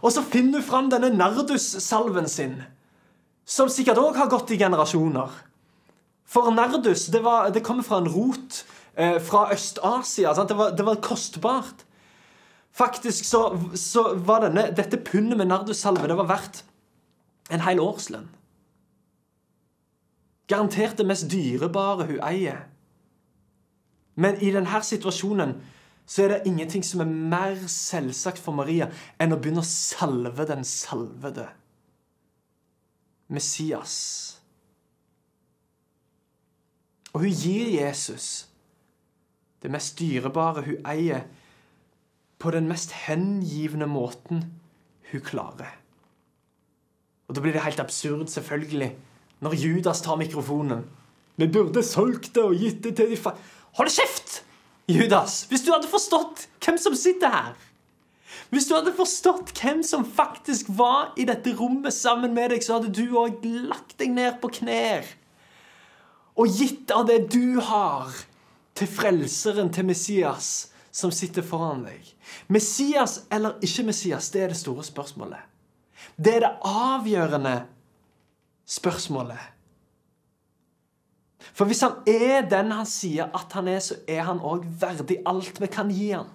Og 0.01 0.13
så 0.13 0.21
finner 0.25 0.59
du 0.59 0.65
fram 0.65 0.91
denne 0.93 1.09
nardussalven 1.13 2.29
sin, 2.29 2.59
som 3.47 3.69
sikkert 3.71 4.01
òg 4.01 4.17
har 4.19 4.29
gått 4.29 4.53
i 4.53 4.59
generasjoner. 4.61 5.43
For 6.27 6.51
Nardus 6.51 7.07
det, 7.13 7.23
var, 7.23 7.49
det 7.55 7.63
kommer 7.65 7.85
fra 7.87 8.01
en 8.01 8.09
rot 8.11 8.61
eh, 8.99 9.17
fra 9.23 9.47
Øst-Asia. 9.55 10.33
Det, 10.35 10.57
det, 10.77 10.85
var 10.85 11.01
kostbart. 11.01 11.86
Faktisk 12.77 13.25
så, 13.25 13.41
så 13.73 14.13
var 14.13 14.45
denne, 14.45 14.67
dette 14.77 14.99
pundet 15.01 15.39
med 15.39 15.49
nardussalve 15.49 16.09
det 16.09 16.17
var 16.19 16.29
verdt 16.29 16.63
en 17.49 17.63
hel 17.65 17.81
årslønn. 17.81 18.27
Garantert 20.47 20.99
det 20.99 21.07
mest 21.07 21.27
dyrebare 21.31 22.05
hun 22.07 22.21
eier. 22.23 22.67
Men 24.15 24.37
i 24.41 24.51
denne 24.53 24.81
situasjonen 24.83 25.55
så 26.07 26.23
er 26.23 26.31
det 26.31 26.47
ingenting 26.47 26.85
som 26.87 27.01
er 27.03 27.09
mer 27.09 27.57
selvsagt 27.71 28.39
for 28.39 28.55
Maria 28.55 28.87
enn 29.19 29.35
å 29.35 29.39
begynne 29.41 29.63
å 29.65 29.67
salve 29.67 30.45
den 30.47 30.63
salvede. 30.65 31.49
Messias. 33.27 33.97
Og 37.11 37.25
hun 37.25 37.33
gir 37.33 37.73
Jesus 37.75 38.45
det 39.61 39.71
mest 39.73 39.97
dyrebare 39.99 40.63
hun 40.63 40.85
eier, 40.87 41.25
på 42.39 42.51
den 42.51 42.67
mest 42.69 42.91
hengivne 42.91 43.87
måten 43.89 44.43
hun 45.11 45.21
klarer. 45.21 45.73
Og 47.27 47.35
Da 47.35 47.41
blir 47.41 47.51
det 47.53 47.63
helt 47.63 47.79
absurd, 47.79 48.27
selvfølgelig, 48.27 48.95
når 49.39 49.53
Judas 49.53 50.01
tar 50.01 50.15
mikrofonen. 50.15 50.85
Vi 51.37 51.47
burde 51.47 51.83
solgt 51.83 52.35
det 52.35 52.43
og 52.43 52.55
gitt 52.55 52.83
det 52.83 52.95
til 52.95 53.11
de 53.11 53.17
fa... 53.17 53.33
Hold 53.77 53.89
kjeft, 53.89 54.43
Judas! 54.87 55.43
Hvis 55.49 55.61
du 55.61 55.71
hadde 55.73 55.87
forstått 55.87 56.47
hvem 56.65 56.77
som 56.77 56.95
sitter 56.95 57.29
her. 57.29 57.53
Hvis 58.49 58.65
du 58.65 58.75
hadde 58.75 58.95
forstått 58.95 59.51
hvem 59.59 59.83
som 59.83 60.05
faktisk 60.05 60.65
var 60.69 61.13
i 61.17 61.25
dette 61.27 61.53
rommet 61.59 61.93
sammen 61.93 62.33
med 62.33 62.49
deg, 62.53 62.63
så 62.63 62.77
hadde 62.77 62.93
du 62.95 63.17
òg 63.19 63.43
lagt 63.67 63.97
deg 63.99 64.13
ned 64.15 64.39
på 64.41 64.51
knær 64.61 65.05
og 66.37 66.53
gitt 66.53 66.91
av 66.93 67.07
det 67.09 67.31
du 67.33 67.57
har, 67.65 68.13
til 68.77 68.89
frelseren, 68.89 69.71
til 69.73 69.87
Messias 69.89 70.69
som 70.97 71.13
sitter 71.13 71.45
foran 71.45 71.83
deg. 71.85 72.13
Messias 72.49 73.19
eller 73.33 73.59
ikke 73.61 73.85
Messias, 73.85 74.31
det 74.33 74.41
er 74.43 74.53
det 74.53 74.57
store 74.57 74.85
spørsmålet. 74.85 75.43
Det 76.17 76.37
er 76.37 76.45
det 76.47 76.55
avgjørende 76.65 77.57
spørsmålet. 78.65 79.53
For 81.53 81.69
hvis 81.69 81.83
han 81.85 82.01
er 82.09 82.47
den 82.49 82.73
han 82.73 82.89
sier 82.89 83.29
at 83.35 83.53
han 83.53 83.69
er, 83.69 83.79
så 83.81 83.99
er 84.09 84.25
han 84.25 84.41
òg 84.41 84.65
verdig 84.81 85.21
alt 85.25 85.61
vi 85.61 85.69
kan 85.71 85.93
gi 85.93 86.11
han. 86.15 86.33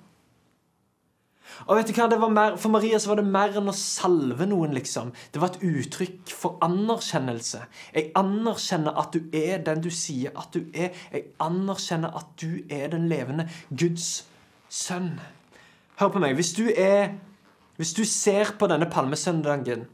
Og 1.66 1.76
vet 1.76 1.90
du 1.90 1.98
hva, 1.98 2.28
mer, 2.32 2.56
For 2.56 2.72
Maria 2.72 2.98
så 3.02 3.10
var 3.10 3.20
det 3.20 3.28
mer 3.28 3.58
enn 3.58 3.68
å 3.68 3.74
salve 3.76 4.46
noen. 4.48 4.72
liksom. 4.74 5.12
Det 5.34 5.42
var 5.42 5.52
et 5.52 5.62
uttrykk 5.68 6.32
for 6.32 6.56
anerkjennelse. 6.64 7.60
Jeg 7.94 8.10
anerkjenner 8.18 8.96
at 9.02 9.12
du 9.14 9.26
er 9.36 9.62
den 9.66 9.82
du 9.84 9.90
sier 9.92 10.32
at 10.38 10.54
du 10.54 10.64
er. 10.72 10.94
Jeg 11.12 11.34
anerkjenner 11.42 12.14
at 12.18 12.32
du 12.40 12.62
er 12.70 12.88
den 12.94 13.08
levende 13.10 13.50
Guds 13.68 14.22
sønn. 14.72 15.16
Hør 16.00 16.14
på 16.14 16.22
meg. 16.22 16.36
Hvis 16.38 16.54
du, 16.56 16.64
er, 16.70 17.12
hvis 17.76 17.92
du 17.96 18.04
ser 18.08 18.54
på 18.58 18.68
denne 18.70 18.88
palmesøndagen, 18.90 19.84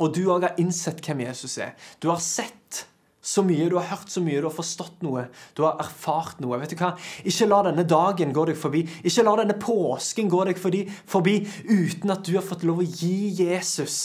og 0.00 0.14
du 0.16 0.22
òg 0.32 0.46
har 0.46 0.60
innsett 0.62 1.02
hvem 1.04 1.26
Jesus 1.26 1.58
er 1.60 1.74
Du 2.00 2.06
har 2.08 2.22
sett 2.24 2.86
så 3.20 3.42
mye, 3.44 3.66
du 3.68 3.74
har 3.76 3.90
hørt 3.90 4.08
så 4.08 4.22
mye, 4.24 4.38
du 4.40 4.46
har 4.48 4.54
forstått 4.54 5.02
noe, 5.04 5.26
du 5.52 5.66
har 5.66 5.76
erfart 5.82 6.38
noe. 6.40 6.56
Vet 6.62 6.72
du 6.72 6.78
hva? 6.80 6.94
Ikke 7.28 7.48
la 7.50 7.58
denne 7.66 7.84
dagen 7.84 8.32
gå 8.32 8.46
deg 8.48 8.56
forbi. 8.56 8.80
Ikke 9.04 9.26
la 9.26 9.34
denne 9.42 9.58
påsken 9.60 10.30
gå 10.32 10.40
deg 10.48 10.60
forbi, 10.60 10.86
forbi 10.88 11.34
uten 11.68 12.14
at 12.14 12.24
du 12.24 12.32
har 12.38 12.46
fått 12.46 12.64
lov 12.64 12.80
å 12.80 12.86
gi 12.86 13.34
Jesus 13.42 13.98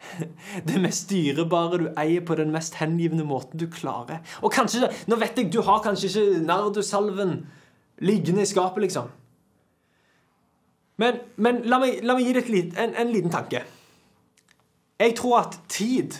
det 0.68 0.76
mest 0.80 1.08
dyrebare 1.08 1.80
du 1.80 1.88
eier 2.00 2.24
på 2.24 2.36
den 2.36 2.52
mest 2.52 2.76
hengivne 2.80 3.24
måten 3.24 3.60
du 3.60 3.66
klarer. 3.72 4.20
Og 4.44 4.52
kanskje, 4.52 4.92
Nå 5.08 5.16
vet 5.20 5.40
jeg, 5.40 5.48
du 5.52 5.62
har 5.64 5.80
kanskje 5.84 6.12
ikke 6.12 6.44
nardusalven 6.44 7.38
liggende 8.04 8.44
i 8.44 8.48
skapet, 8.48 8.84
liksom. 8.84 9.08
Men, 11.00 11.20
men 11.40 11.62
la, 11.64 11.78
meg, 11.80 12.02
la, 12.04 12.16
meg, 12.16 12.26
gi 12.28 12.36
deg 12.36 12.78
en, 12.78 12.94
en 13.00 13.12
liten 13.12 13.32
tanke. 13.32 13.64
Jeg 15.00 15.16
tror 15.16 15.38
at 15.40 15.56
tid 15.72 16.18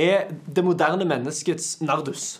er 0.00 0.30
det 0.56 0.64
moderne 0.64 1.04
menneskets 1.08 1.80
nardus. 1.84 2.38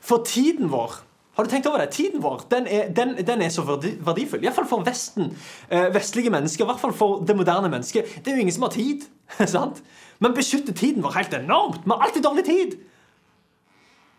For 0.00 0.24
tiden 0.24 0.70
vår 0.72 1.02
har 1.32 1.46
du 1.46 1.48
tenkt 1.48 1.66
over 1.66 1.80
det? 1.80 1.94
Tiden 1.96 2.20
vår 2.22 2.42
den 2.52 2.66
er, 2.68 2.90
den, 2.92 3.14
den 3.26 3.42
er 3.42 3.48
så 3.48 3.62
verdi, 3.64 3.94
verdifull. 4.04 4.42
Iallfall 4.44 4.66
for 4.68 4.84
Vesten. 4.84 5.30
Eh, 5.72 5.88
vestlige 5.94 6.30
mennesker. 6.30 6.64
I 6.64 6.68
hvert 6.68 6.80
fall 6.80 6.92
for 6.92 7.22
det 7.24 7.36
moderne 7.36 7.70
mennesket. 7.72 8.18
Det 8.20 8.32
er 8.32 8.36
jo 8.36 8.44
ingen 8.44 8.52
som 8.52 8.66
har 8.66 8.74
tid. 8.74 9.06
sant? 9.54 9.80
Men 10.20 10.36
beskytter 10.36 10.76
tiden 10.76 11.02
vår 11.02 11.16
helt 11.16 11.34
enormt. 11.34 11.80
Vi 11.84 11.90
har 11.90 12.04
alltid 12.04 12.22
dårlig 12.22 12.44
tid. 12.44 12.76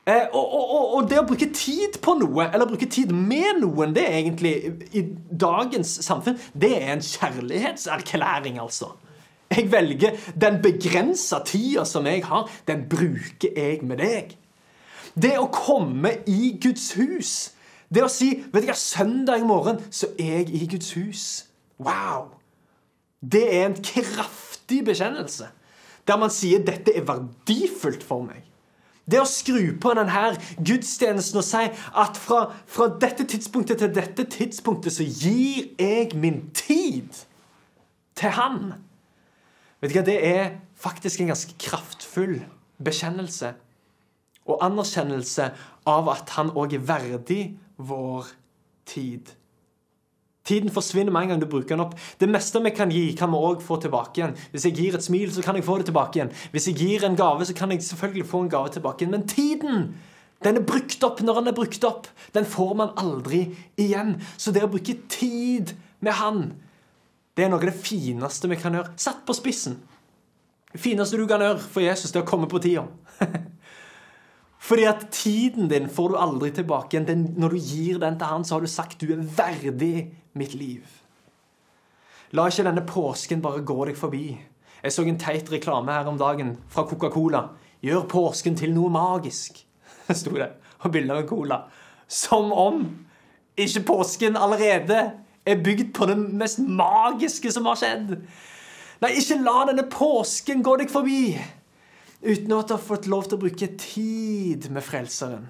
Eh, 0.05 0.25
og, 0.33 0.53
og, 0.53 0.95
og, 0.95 1.05
det 1.07 1.19
å 1.22 1.27
bruke 1.27 1.48
tid 1.55 1.95
på 2.03 2.17
noe, 2.19 2.50
eller 2.50 2.67
bruke 2.67 2.89
tid 2.91 3.13
med 3.15 3.62
noen, 3.62 3.93
det 3.95 4.03
er 4.03 4.17
egentlig 4.17 4.51
i 4.91 5.05
dagens 5.31 5.93
samfunn 6.03 6.36
Det 6.51 6.74
er 6.75 6.91
en 6.98 7.05
kjærlighetserklæring, 7.07 8.60
altså. 8.60 8.91
Jeg 9.53 9.69
velger 9.72 10.17
den 10.36 10.60
begrensa 10.63 11.39
tida 11.48 11.86
som 11.88 12.07
jeg 12.10 12.25
har, 12.25 12.51
den 12.67 12.83
bruker 12.91 13.55
jeg 13.55 13.79
med 13.88 14.01
deg. 14.03 14.36
Det 15.15 15.38
å 15.39 15.48
komme 15.53 16.17
i 16.27 16.55
Guds 16.60 16.91
hus, 16.98 17.33
det 17.93 18.03
å 18.03 18.12
si 18.12 18.33
vet 18.51 18.65
du 18.65 18.72
hva, 18.72 18.75
Søndag 18.75 19.45
morgen 19.48 19.79
så 19.93 20.10
er 20.17 20.41
jeg 20.41 20.55
i 20.57 20.67
Guds 20.74 20.95
hus. 20.98 21.25
Wow! 21.79 22.33
Det 23.24 23.45
er 23.55 23.69
en 23.69 23.77
kraftig 23.77 24.81
bekjennelse. 24.89 25.48
Der 26.03 26.19
man 26.19 26.33
sier 26.33 26.65
dette 26.65 26.91
er 26.91 27.05
verdifullt 27.07 28.03
for 28.03 28.25
meg. 28.25 28.41
Det 29.03 29.19
å 29.19 29.27
skru 29.27 29.74
på 29.83 29.91
denne 29.98 30.29
gudstjenesten 30.63 31.41
og 31.41 31.45
si 31.45 31.63
at 31.67 32.19
fra, 32.19 32.45
fra, 32.72 32.88
dette 33.01 33.25
tidspunktet 33.27 33.81
til 33.81 33.91
dette 33.95 34.24
tidspunktet 34.31 34.95
så 34.95 35.03
gir 35.03 35.74
jeg 35.79 36.13
min 36.15 36.45
tid 36.55 37.12
til 38.15 38.36
Han. 38.38 38.74
Vet 39.81 39.91
du 39.91 39.98
hva, 39.98 40.05
Det 40.07 40.19
er 40.24 40.55
faktisk 40.79 41.19
en 41.19 41.33
ganske 41.33 41.57
kraftfull 41.60 42.39
bekjennelse 42.83 43.53
og 44.48 44.63
anerkjennelse 44.63 45.51
av 45.88 46.10
at 46.15 46.36
Han 46.38 46.55
òg 46.55 46.77
er 46.79 46.88
verdig 46.88 47.43
vår 47.77 48.31
tid. 48.88 49.36
Tiden 50.43 50.71
forsvinner 50.75 51.12
med 51.12 51.21
en 51.23 51.29
gang 51.33 51.41
du 51.41 51.47
bruker 51.47 51.75
den 51.75 51.85
opp. 51.85 51.93
Det 52.19 52.27
meste 52.27 52.59
vi 52.63 52.73
kan 52.75 52.91
gi, 52.91 53.13
kan 53.15 53.31
vi 53.31 53.39
òg 53.39 53.62
få 53.63 53.77
tilbake 53.79 54.19
igjen. 54.19 54.33
Hvis 54.51 54.65
jeg 54.67 54.75
gir 54.75 54.97
et 54.97 55.05
smil, 55.05 55.31
så 55.31 55.43
kan 55.45 55.55
jeg 55.55 55.63
få 55.63 55.77
det 55.79 55.88
tilbake 55.88 56.19
igjen. 56.19 56.33
Hvis 56.51 56.67
jeg 56.67 56.75
gir 56.81 57.05
en 57.07 57.15
gave, 57.15 57.45
så 57.47 57.55
kan 57.55 57.71
jeg 57.71 57.83
selvfølgelig 57.83 58.27
få 58.27 58.41
en 58.43 58.51
gave 58.51 58.73
tilbake 58.75 59.05
igjen. 59.05 59.13
Men 59.15 59.27
tiden, 59.27 59.85
den 60.43 60.59
er 60.59 60.67
brukt 60.67 61.03
opp 61.07 61.23
når 61.23 61.39
den 61.39 61.53
er 61.53 61.55
brukt 61.55 61.88
opp. 61.88 62.12
Den 62.35 62.45
får 62.45 62.75
man 62.75 62.91
aldri 63.00 63.45
igjen. 63.79 64.17
Så 64.35 64.51
det 64.51 64.65
å 64.65 64.71
bruke 64.73 64.97
tid 65.07 65.77
med 66.03 66.19
Han, 66.19 66.43
det 67.38 67.45
er 67.45 67.50
noe 67.50 67.63
av 67.63 67.69
det 67.71 67.79
fineste 67.79 68.51
vi 68.51 68.59
kan 68.59 68.75
gjøre. 68.75 68.91
Satt 69.00 69.23
på 69.25 69.35
spissen. 69.38 69.79
Det 70.73 70.81
fineste 70.83 71.17
du 71.17 71.23
kan 71.29 71.41
gjøre 71.41 71.63
for 71.63 71.85
Jesus, 71.85 72.12
det 72.12 72.19
er 72.19 72.27
å 72.27 72.29
komme 72.29 72.51
på 72.51 72.59
tida. 72.59 72.83
Fordi 74.63 74.84
at 74.88 75.08
tiden 75.12 75.67
din 75.67 75.89
får 75.91 76.10
du 76.10 76.17
aldri 76.17 76.50
tilbake 76.55 76.96
igjen. 76.96 77.25
Når 77.36 77.50
du 77.50 77.60
gir 77.60 78.00
den 78.00 78.15
til 78.20 78.29
han, 78.29 78.46
så 78.46 78.55
har 78.55 78.63
du 78.63 78.72
sagt 78.72 79.01
du 79.01 79.12
er 79.12 79.24
verdig 79.38 80.13
mitt 80.39 80.53
liv. 80.55 80.86
La 82.32 82.48
ikke 82.48 82.63
denne 82.65 82.86
påsken 82.88 83.41
bare 83.43 83.65
gå 83.67 83.75
deg 83.89 84.00
forbi. 84.00 84.27
Jeg 84.84 84.93
så 84.96 85.03
en 85.03 85.20
teit 85.20 85.51
reklame 85.51 85.91
her 85.91 86.08
om 86.08 86.17
dagen 86.17 86.55
fra 86.72 86.86
Coca-Cola. 86.88 87.43
Gjør 87.84 88.08
påsken 88.10 88.55
til 88.55 88.72
noe 88.74 88.91
magisk, 88.91 89.60
sto 90.22 90.32
det. 90.38 90.53
Og 90.84 90.91
bilde 90.91 91.15
av 91.15 91.27
cola. 91.27 91.60
Som 92.08 92.51
om 92.51 92.86
ikke 93.60 93.84
påsken 93.88 94.39
allerede 94.39 95.01
er 95.46 95.63
bygd 95.63 95.91
på 95.96 96.08
det 96.08 96.17
mest 96.17 96.60
magiske 96.63 97.51
som 97.51 97.67
har 97.67 97.79
skjedd. 97.79 98.15
Nei, 99.03 99.12
ikke 99.20 99.41
la 99.43 99.65
denne 99.67 99.86
påsken 99.91 100.63
gå 100.63 100.77
deg 100.79 100.91
forbi 100.91 101.36
uten 102.23 102.55
at 102.55 102.69
du 102.69 102.73
har 102.75 102.81
fått 102.81 103.09
lov 103.11 103.27
til 103.27 103.37
å 103.37 103.43
bruke 103.43 103.67
tid 103.79 104.69
med 104.71 104.85
Frelseren. 104.85 105.49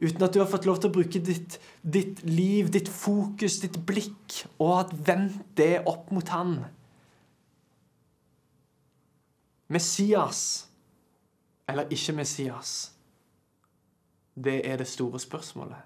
Uten 0.00 0.24
at 0.26 0.34
du 0.34 0.40
har 0.40 0.48
fått 0.50 0.66
lov 0.66 0.80
til 0.80 0.90
å 0.90 0.94
bruke 0.96 1.20
ditt, 1.22 1.58
ditt 1.80 2.22
liv, 2.26 2.70
ditt 2.72 2.88
fokus, 2.90 3.60
ditt 3.62 3.76
blikk, 3.86 4.40
og 4.58 4.72
at 4.80 4.94
vendt 5.06 5.44
det 5.58 5.84
opp 5.86 6.10
mot 6.12 6.28
Han. 6.34 6.58
Messias 9.72 10.66
eller 11.68 11.88
ikke 11.94 12.16
Messias? 12.16 12.92
Det 14.34 14.60
er 14.66 14.80
det 14.80 14.88
store 14.90 15.20
spørsmålet. 15.22 15.78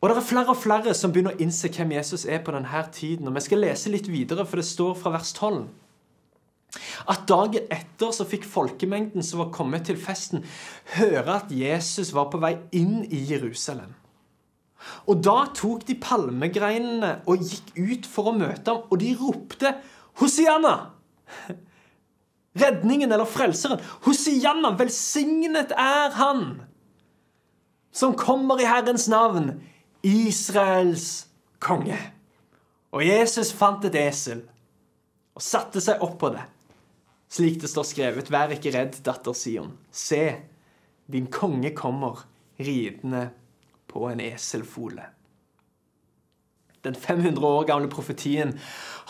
Og 0.00 0.08
det 0.08 0.16
er 0.16 0.24
flere 0.24 0.54
og 0.54 0.56
flere 0.56 0.94
som 0.94 1.12
begynner 1.12 1.34
å 1.34 1.42
innse 1.42 1.68
hvem 1.74 1.92
Jesus 1.96 2.24
er 2.24 2.40
på 2.46 2.54
denne 2.54 2.82
tiden. 2.94 3.28
Og 3.28 3.34
Vi 3.34 3.44
skal 3.44 3.60
lese 3.66 3.90
litt 3.90 4.08
videre, 4.08 4.46
for 4.46 4.56
det 4.56 4.66
står 4.66 4.94
fra 4.94 5.10
vers 5.10 5.32
12 5.34 5.66
at 7.08 7.24
dagen 7.28 7.68
etter 7.72 8.12
så 8.12 8.26
fikk 8.28 8.44
folkemengden 8.48 9.24
som 9.24 9.40
var 9.42 9.52
kommet 9.54 9.86
til 9.88 9.96
festen, 10.00 10.44
høre 10.98 11.38
at 11.40 11.52
Jesus 11.54 12.12
var 12.16 12.28
på 12.32 12.40
vei 12.42 12.58
inn 12.76 13.00
i 13.08 13.22
Jerusalem. 13.30 13.94
Og 15.08 15.22
da 15.24 15.48
tok 15.56 15.86
de 15.88 15.96
palmegreinene 15.98 17.18
og 17.28 17.42
gikk 17.42 17.72
ut 17.78 18.08
for 18.08 18.30
å 18.30 18.36
møte 18.36 18.70
ham, 18.70 18.84
og 18.88 19.00
de 19.00 19.14
ropte 19.18 19.74
Hosianna! 20.20 20.74
Redningen 22.58 23.12
eller 23.14 23.28
frelseren. 23.28 23.80
Hosianna, 24.06 24.72
velsignet 24.78 25.72
er 25.78 26.14
han 26.18 26.44
som 27.94 28.16
kommer 28.18 28.60
i 28.60 28.68
Herrens 28.68 29.08
navn, 29.10 29.52
Israels 30.06 31.28
konge. 31.62 31.98
Og 32.94 33.02
Jesus 33.04 33.50
fant 33.56 33.84
et 33.88 33.96
esel 33.98 34.44
og 35.34 35.44
satte 35.44 35.82
seg 35.82 36.02
opp 36.04 36.16
på 36.20 36.30
det 36.34 36.44
slik 37.28 37.60
det 37.62 37.70
står 37.70 37.86
skrevet, 37.88 38.30
vær 38.32 38.54
ikke 38.54 38.72
redd, 38.74 38.98
datter 39.04 39.36
Sion. 39.36 39.74
Se, 39.92 40.22
din 41.10 41.28
konge 41.32 41.74
kommer 41.76 42.24
ridende 42.60 43.28
på 43.88 44.08
en 44.08 44.20
eselfole. 44.20 45.10
Den 46.84 46.94
500 46.94 47.46
år 47.46 47.66
gamle 47.68 47.90
profetien 47.90 48.54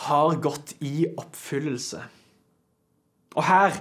har 0.09 0.39
gått 0.41 0.73
i 0.83 1.05
oppfyllelse. 1.17 2.01
Og 3.37 3.43
her, 3.45 3.77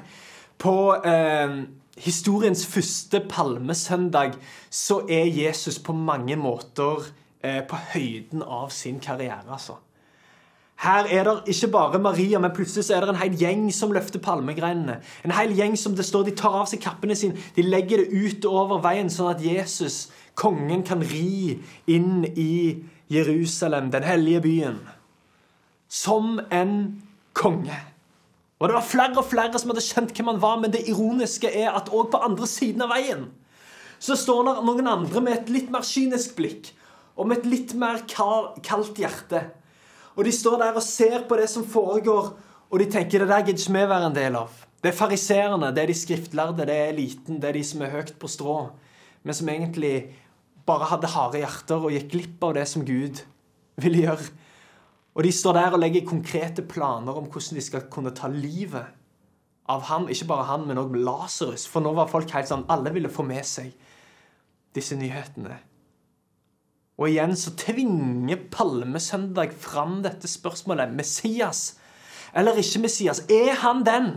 på 0.61 0.74
eh, 1.07 1.55
historiens 1.98 2.66
første 2.68 3.22
palmesøndag, 3.31 4.37
så 4.70 5.01
er 5.09 5.31
Jesus 5.33 5.81
på 5.83 5.96
mange 5.96 6.37
måter 6.37 7.09
eh, 7.40 7.62
på 7.64 7.81
høyden 7.94 8.44
av 8.44 8.70
sin 8.74 9.01
karriere, 9.01 9.46
altså. 9.48 9.79
Her 10.79 11.09
er 11.11 11.25
det 11.27 11.55
ikke 11.55 11.71
bare 11.75 11.99
Maria, 11.99 12.38
men 12.38 12.53
plutselig 12.55 12.85
så 12.87 12.95
er 12.95 13.03
det 13.03 13.11
en 13.11 13.19
hel 13.19 13.35
gjeng 13.35 13.64
som 13.75 13.91
løfter 13.91 14.23
palmegreinene. 14.23 15.01
En 15.27 15.35
hel 15.35 15.57
gjeng 15.59 15.75
som 15.79 15.97
det 15.99 16.07
står, 16.07 16.29
De 16.29 16.37
tar 16.38 16.55
av 16.55 16.69
seg 16.71 16.83
kappene 16.85 17.17
sine, 17.19 17.35
de 17.57 17.64
legger 17.67 18.05
det 18.05 18.14
ut 18.14 18.47
over 18.47 18.79
veien, 18.85 19.11
sånn 19.11 19.33
at 19.33 19.43
Jesus, 19.43 20.07
kongen, 20.38 20.85
kan 20.87 21.03
ri 21.03 21.59
inn 21.91 22.23
i 22.37 22.79
Jerusalem, 23.11 23.91
den 23.91 24.07
hellige 24.07 24.45
byen. 24.47 24.79
Som 25.88 26.38
en 26.51 27.03
konge. 27.35 27.83
Og 28.61 28.69
Det 28.69 28.75
var 28.75 28.87
flere 28.87 29.19
og 29.19 29.27
flere 29.27 29.59
som 29.59 29.71
hadde 29.71 29.83
skjønt 29.83 30.14
hvem 30.14 30.31
han 30.31 30.43
var, 30.43 30.57
men 30.62 30.71
det 30.71 30.87
ironiske 30.87 31.51
er 31.51 31.75
at 31.75 31.91
òg 31.91 32.11
på 32.12 32.23
andre 32.23 32.47
siden 32.47 32.87
av 32.87 32.95
veien 32.95 33.29
så 33.99 34.14
står 34.14 34.45
det 34.47 34.53
noen 34.62 34.88
andre 34.91 35.23
med 35.23 35.35
et 35.35 35.49
litt 35.51 35.71
mer 35.75 35.83
kynisk 35.87 36.37
blikk 36.38 36.71
og 37.19 37.27
med 37.27 37.41
et 37.41 37.49
litt 37.51 37.73
mer 37.79 38.05
kaldt 38.07 39.01
hjerte 39.01 39.43
og 40.18 40.26
de 40.26 40.35
står 40.35 40.59
der 40.59 40.74
og 40.74 40.83
ser 40.83 41.22
på 41.31 41.37
det 41.38 41.46
som 41.50 41.62
foregår, 41.62 42.33
og 42.68 42.81
de 42.83 42.88
tenker 42.90 43.22
det 43.22 43.31
der 43.31 43.44
gidder 43.46 43.62
ikke 43.62 43.76
vi 43.78 43.90
være 43.92 44.09
en 44.11 44.16
del 44.16 44.37
av. 44.40 44.64
Det 44.83 44.90
er 44.90 44.98
fariseerne, 44.98 45.70
det 45.74 45.83
er 45.83 45.90
de 45.90 45.94
skriftlærde, 45.94 46.66
det 46.66 46.74
er 46.74 46.90
eliten, 46.92 47.38
det 47.38 47.48
er 47.48 47.57
de 47.57 47.62
som 47.66 47.83
er 47.83 47.94
høyt 47.94 48.12
på 48.18 48.31
strå, 48.31 48.57
men 49.22 49.35
som 49.35 49.48
egentlig 49.48 49.94
bare 50.66 50.90
hadde 50.90 51.11
harde 51.14 51.40
hjerter 51.40 51.87
og 51.87 51.94
gikk 51.94 52.11
glipp 52.12 52.44
av 52.44 52.54
det 52.59 52.66
som 52.68 52.85
Gud 52.87 53.22
ville 53.78 54.04
gjøre. 54.04 54.28
Og 55.18 55.24
de 55.26 55.33
står 55.35 55.57
der 55.57 55.74
og 55.74 55.83
legger 55.83 56.07
konkrete 56.07 56.62
planer 56.62 57.16
om 57.18 57.26
hvordan 57.31 57.59
de 57.59 57.64
skal 57.64 57.87
kunne 57.90 58.14
ta 58.14 58.31
livet 58.31 58.90
av 59.70 59.87
ham. 59.88 60.07
Ikke 60.11 60.28
bare 60.31 60.46
han, 60.50 60.66
men 60.68 60.78
òg 60.78 60.94
Lasarus. 60.98 61.66
For 61.66 61.83
nå 61.83 61.94
var 61.96 62.11
folk 62.11 62.31
helt 62.35 62.50
sånn 62.50 62.66
Alle 62.70 62.92
ville 62.94 63.11
få 63.11 63.26
med 63.26 63.46
seg 63.46 63.72
disse 64.76 64.98
nyhetene. 64.98 65.59
Og 66.99 67.13
igjen 67.13 67.37
så 67.39 67.55
tvinger 67.55 68.41
Palmesøndag 68.51 69.55
fram 69.55 70.01
dette 70.03 70.29
spørsmålet. 70.31 70.95
Messias 70.99 71.79
eller 72.35 72.59
ikke 72.59 72.83
Messias? 72.83 73.23
Er 73.31 73.55
han 73.63 73.85
den 73.87 74.13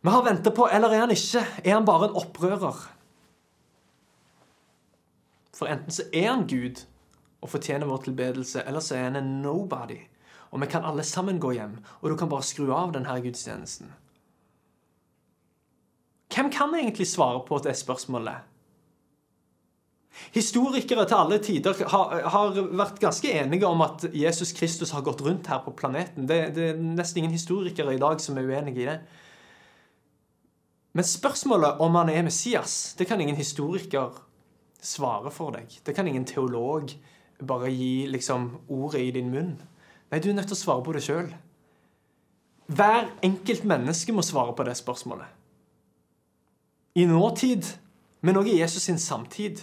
vi 0.00 0.08
har 0.08 0.24
venta 0.24 0.50
på, 0.50 0.64
eller 0.72 0.88
er 0.88 1.02
han 1.02 1.10
ikke? 1.12 1.42
Er 1.64 1.74
han 1.74 1.84
bare 1.84 2.08
en 2.08 2.14
opprører? 2.16 2.76
For 5.52 5.68
enten 5.68 5.92
så 5.92 6.06
er 6.12 6.30
han 6.30 6.46
Gud 6.48 6.86
og 7.40 7.50
fortjener 7.52 7.88
vår 7.88 8.06
tilbedelse, 8.06 8.62
eller 8.64 8.80
så 8.80 8.96
er 8.96 9.10
han 9.10 9.18
en 9.20 9.42
nobody. 9.42 9.98
Og 10.50 10.60
vi 10.60 10.66
kan 10.72 10.84
alle 10.84 11.04
sammen 11.04 11.40
gå 11.40 11.52
hjem, 11.52 11.76
og 12.00 12.10
du 12.10 12.16
kan 12.16 12.28
bare 12.32 12.48
skru 12.48 12.72
av 12.72 12.94
denne 12.96 13.18
gudstjenesten. 13.20 13.92
Hvem 16.32 16.50
kan 16.50 16.74
egentlig 16.74 17.06
svare 17.06 17.44
på 17.44 17.58
det 17.58 17.76
spørsmålet? 17.76 18.49
Historikere 20.34 21.06
til 21.06 21.16
alle 21.16 21.38
tider 21.42 21.84
har, 21.88 22.14
har, 22.34 22.58
vært 22.76 23.00
ganske 23.00 23.30
enige 23.30 23.66
om 23.66 23.80
at 23.84 24.04
Jesus 24.14 24.52
Kristus 24.52 24.92
har 24.94 25.04
gått 25.06 25.22
rundt 25.24 25.48
her 25.48 25.62
på 25.64 25.74
planeten. 25.76 26.26
Det, 26.28 26.40
det, 26.54 26.70
er 26.72 26.80
nesten 26.82 27.22
ingen 27.22 27.34
historikere 27.34 27.94
i 27.94 28.00
dag 28.00 28.20
som 28.20 28.38
er 28.38 28.48
uenige 28.48 28.82
i 28.82 28.88
det. 28.90 28.98
Men 30.92 31.06
spørsmålet 31.06 31.80
om 31.80 31.94
han 31.94 32.10
er 32.10 32.26
Messias, 32.26 32.94
det 32.98 33.06
kan 33.06 33.20
ingen 33.20 33.38
historiker 33.38 34.18
svare 34.82 35.30
for 35.30 35.54
deg. 35.54 35.70
Det 35.86 35.94
kan 35.94 36.08
ingen 36.08 36.26
teolog 36.26 36.90
bare 37.46 37.70
gi 37.70 38.06
liksom, 38.10 38.50
ordet 38.68 39.00
i 39.00 39.12
din 39.14 39.30
munn. 39.30 39.54
Nei, 40.10 40.18
du 40.18 40.30
er 40.30 40.36
nødt 40.36 40.50
til 40.50 40.58
å 40.58 40.64
svare 40.64 40.84
på 40.84 40.94
det 40.96 41.04
sjøl. 41.06 41.30
Hver 42.70 43.08
enkelt 43.26 43.64
menneske 43.66 44.14
må 44.14 44.22
svare 44.26 44.54
på 44.54 44.66
det 44.66 44.76
spørsmålet. 44.78 45.26
I 46.98 47.06
nåtid, 47.06 47.66
men 48.20 48.36
også 48.36 48.50
i 48.50 48.60
Jesus 48.60 48.82
sin 48.82 48.98
samtid. 48.98 49.62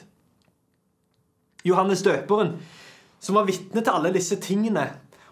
Johannes 1.68 2.04
døperen, 2.06 2.56
som 3.20 3.38
var 3.38 3.48
vitne 3.48 3.82
til 3.82 3.94
alle 3.94 4.14
disse 4.16 4.38
tingene, 4.42 4.88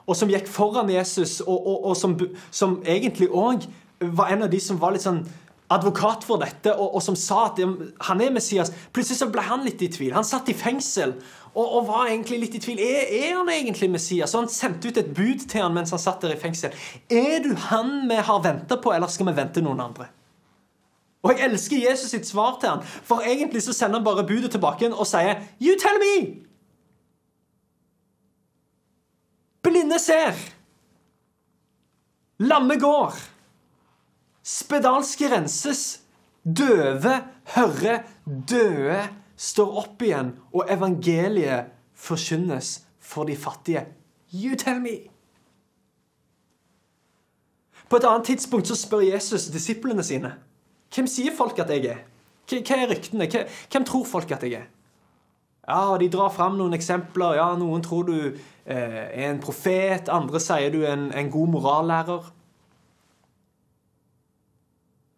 og 0.06 0.18
som 0.18 0.30
gikk 0.30 0.50
foran 0.52 0.90
Jesus, 0.94 1.40
og, 1.42 1.56
og, 1.56 1.86
og 1.90 1.98
som, 1.98 2.14
som, 2.54 2.78
egentlig 2.86 3.30
òg 3.30 3.66
var 4.14 4.34
en 4.34 4.46
av 4.46 4.52
de 4.52 4.60
som 4.62 4.78
var 4.82 4.94
litt 4.94 5.06
sånn 5.06 5.24
advokat 5.74 6.26
for 6.28 6.42
dette, 6.42 6.74
og, 6.76 6.92
og, 6.92 7.02
som 7.02 7.18
sa 7.18 7.48
at 7.48 7.62
han 8.08 8.22
er 8.22 8.34
Messias. 8.34 8.70
Plutselig 8.94 9.18
så 9.24 9.30
ble 9.34 9.42
han 9.48 9.66
litt 9.66 9.82
i 9.82 9.90
tvil. 9.90 10.14
Han 10.14 10.28
satt 10.28 10.52
i 10.52 10.58
fengsel 10.58 11.16
og, 11.56 11.88
var 11.88 12.10
egentlig 12.12 12.42
litt 12.44 12.58
i 12.60 12.62
tvil. 12.62 12.82
Er, 12.84 13.08
er, 13.08 13.32
han 13.40 13.50
egentlig 13.50 13.90
Messias? 13.94 14.36
Og 14.36 14.44
han 14.44 14.52
sendte 14.52 14.92
ut 14.92 15.00
et 15.02 15.10
bud 15.16 15.48
til 15.50 15.64
han 15.64 15.74
mens 15.74 15.96
han 15.96 16.04
satt 16.04 16.22
der 16.22 16.36
i 16.36 16.40
fengsel. 16.42 16.76
Er 17.10 17.40
du 17.46 17.56
han 17.70 18.04
vi 18.12 18.20
har 18.30 18.44
venta 18.46 18.78
på, 18.78 18.94
eller 18.94 19.10
skal 19.12 19.32
vi 19.32 19.38
vente 19.40 19.64
noen 19.66 19.82
andre? 19.88 20.12
Og 21.26 21.34
jeg 21.34 21.50
elsker 21.50 21.90
Jesus 21.90 22.12
sitt 22.14 22.28
svar 22.30 22.60
til 22.62 22.70
han, 22.70 22.84
for 22.86 23.26
egentlig 23.26 23.64
så 23.66 23.74
sender 23.74 23.98
han 23.98 24.06
bare 24.06 24.28
budet 24.28 24.52
tilbake 24.54 24.92
og 24.94 25.08
sier 25.10 25.42
You 25.58 25.74
tell 25.82 25.98
me! 26.02 26.46
Blinde 29.66 29.98
ser. 30.00 30.38
Lamme 32.38 32.78
går. 32.80 33.18
Spedalske 34.46 35.32
renses. 35.32 36.02
Døve 36.46 37.24
hører. 37.56 38.04
Døde 38.26 39.00
står 39.38 39.78
opp 39.82 40.02
igjen, 40.06 40.36
og 40.54 40.70
evangeliet 40.70 41.74
forkynnes 41.98 42.84
for 43.02 43.26
de 43.26 43.36
fattige. 43.36 43.88
You 44.34 44.56
tell 44.56 44.82
me! 44.82 45.00
På 47.90 47.98
et 47.98 48.06
annet 48.06 48.26
tidspunkt 48.26 48.68
så 48.68 48.78
spør 48.78 49.04
Jesus 49.06 49.50
disiplene 49.54 50.04
sine 50.04 50.36
hvem 50.96 51.08
sier 51.12 51.36
folk 51.36 51.60
at 51.60 51.72
jeg 51.74 51.90
er. 51.92 52.04
Hva 52.50 52.78
er 52.78 52.90
ryktene? 52.92 53.28
Hvem 53.28 53.86
tror 53.88 54.06
folk 54.08 54.32
at 54.32 54.44
jeg 54.46 54.62
er? 54.62 54.68
Ja, 55.68 55.98
De 55.98 56.10
drar 56.10 56.30
fram 56.30 56.58
noen 56.60 56.78
eksempler. 56.78 57.36
Ja, 57.40 57.48
Noen 57.58 57.84
tror 57.84 58.06
du 58.08 58.16
eh, 58.16 59.02
er 59.10 59.32
en 59.32 59.42
profet, 59.42 60.12
andre 60.14 60.40
sier 60.40 60.72
du 60.74 60.84
er 60.84 60.94
en, 60.94 61.10
en 61.12 61.32
god 61.34 61.54
morallærer. 61.56 62.32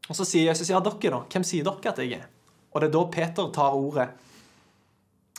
Og 0.07 0.15
Så 0.15 0.23
sier 0.23 0.47
Jesus, 0.47 0.69
ja, 0.71 0.79
dere 0.79 1.11
da, 1.11 1.21
hvem 1.27 1.43
sier 1.43 1.67
dere 1.67 1.91
at 1.91 1.99
jeg 1.99 2.21
er? 2.21 2.27
Og 2.71 2.81
det 2.81 2.87
er 2.87 2.95
da 2.95 3.03
Peter 3.11 3.51
tar 3.51 3.75
ordet 3.75 4.07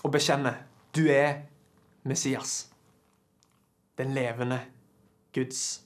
og 0.05 0.13
bekjenner 0.13 0.61
du 0.95 1.07
er 1.11 1.43
Messias. 2.09 2.69
Den 3.99 4.13
levende 4.15 4.61
Guds 5.35 5.83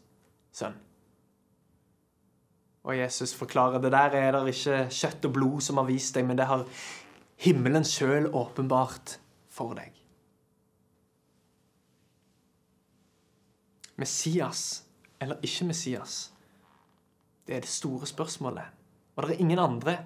sønn. 0.52 0.74
Og 2.82 2.98
Jesus 2.98 3.34
forklarer 3.38 3.78
det 3.82 3.92
der 3.94 4.16
er 4.18 4.32
det 4.34 4.54
ikke 4.54 4.78
kjøtt 4.90 5.26
og 5.28 5.34
blod 5.36 5.60
som 5.62 5.78
har 5.78 5.86
vist 5.86 6.16
deg, 6.16 6.26
men 6.26 6.38
det 6.38 6.48
har 6.50 6.64
himmelen 7.42 7.86
sjøl 7.86 8.26
åpenbart 8.34 9.18
for 9.50 9.76
deg. 9.78 9.94
Messias 14.02 14.82
eller 15.22 15.38
ikke 15.46 15.68
Messias? 15.68 16.32
Det 17.46 17.56
er 17.56 17.62
det 17.62 17.70
store 17.70 18.06
spørsmålet. 18.06 18.64
Og 19.16 19.22
det 19.22 19.34
er 19.36 19.44
ingen 19.44 19.58
andre 19.58 19.98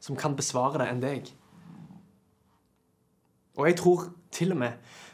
som 0.00 0.16
kan 0.16 0.36
besvare 0.36 0.80
det 0.80 0.88
enn 0.88 1.02
deg. 1.02 1.28
Og 3.58 3.68
jeg 3.68 3.76
tror 3.76 4.08
til 4.32 4.54
og 4.54 4.62
med 4.62 4.72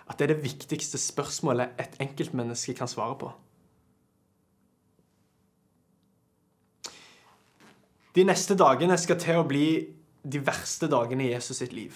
at 0.09 0.19
det 0.19 0.29
er 0.29 0.35
det 0.37 0.45
viktigste 0.45 0.99
spørsmålet 1.01 1.75
et 1.81 1.99
enkeltmenneske 2.01 2.77
kan 2.79 2.89
svare 2.89 3.19
på. 3.19 3.33
De 8.19 8.25
neste 8.27 8.57
dagene 8.59 8.97
skal 8.99 9.19
til 9.23 9.39
å 9.39 9.47
bli 9.47 9.69
de 10.27 10.41
verste 10.43 10.89
dagene 10.91 11.29
i 11.29 11.31
Jesus 11.31 11.61
sitt 11.63 11.75
liv. 11.77 11.95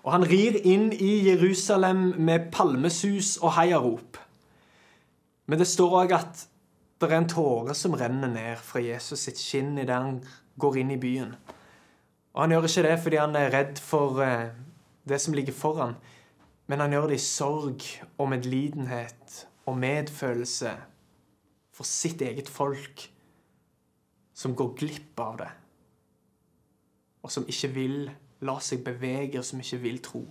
Og 0.00 0.14
han 0.14 0.24
rir 0.28 0.56
inn 0.64 0.86
i 0.96 1.10
Jerusalem 1.26 2.14
med 2.24 2.48
palmesus 2.52 3.34
og 3.42 3.52
heiarop. 3.58 4.16
Men 5.44 5.60
det 5.60 5.68
står 5.68 5.98
òg 6.00 6.16
at 6.16 6.46
det 7.00 7.10
er 7.10 7.18
en 7.18 7.28
tåre 7.28 7.76
som 7.76 7.96
renner 8.00 8.32
ned 8.32 8.64
fra 8.64 8.80
Jesus 8.80 9.26
sitt 9.26 9.40
skinn 9.40 9.76
idet 9.76 9.92
han 9.92 10.22
går 10.60 10.80
inn 10.80 10.96
i 10.96 11.00
byen. 11.00 11.36
Og 12.32 12.46
han 12.46 12.56
gjør 12.56 12.68
ikke 12.70 12.88
det 12.88 12.98
fordi 13.04 13.20
han 13.20 13.36
er 13.36 13.52
redd 13.52 13.80
for 13.84 14.24
eh, 14.24 14.54
det 15.04 15.20
som 15.20 15.36
ligger 15.36 15.52
foran, 15.52 15.98
men 16.64 16.80
han 16.80 16.96
gjør 16.96 17.10
det 17.12 17.20
i 17.20 17.26
sorg 17.28 17.84
og 18.16 18.30
medlidenhet 18.32 19.42
og 19.68 19.76
medfølelse 19.84 20.78
for 21.76 21.84
sitt 21.84 22.24
eget 22.24 22.48
folk 22.48 23.10
som 24.34 24.54
går 24.58 24.72
glipp 24.78 25.20
av 25.22 25.36
det, 25.40 25.50
og 27.24 27.32
som 27.32 27.46
ikke 27.48 27.70
vil 27.74 27.98
la 28.44 28.56
seg 28.60 28.82
bevege, 28.84 29.38
og 29.38 29.46
som 29.46 29.60
ikke 29.62 29.82
vil 29.84 30.00
tro. 30.04 30.24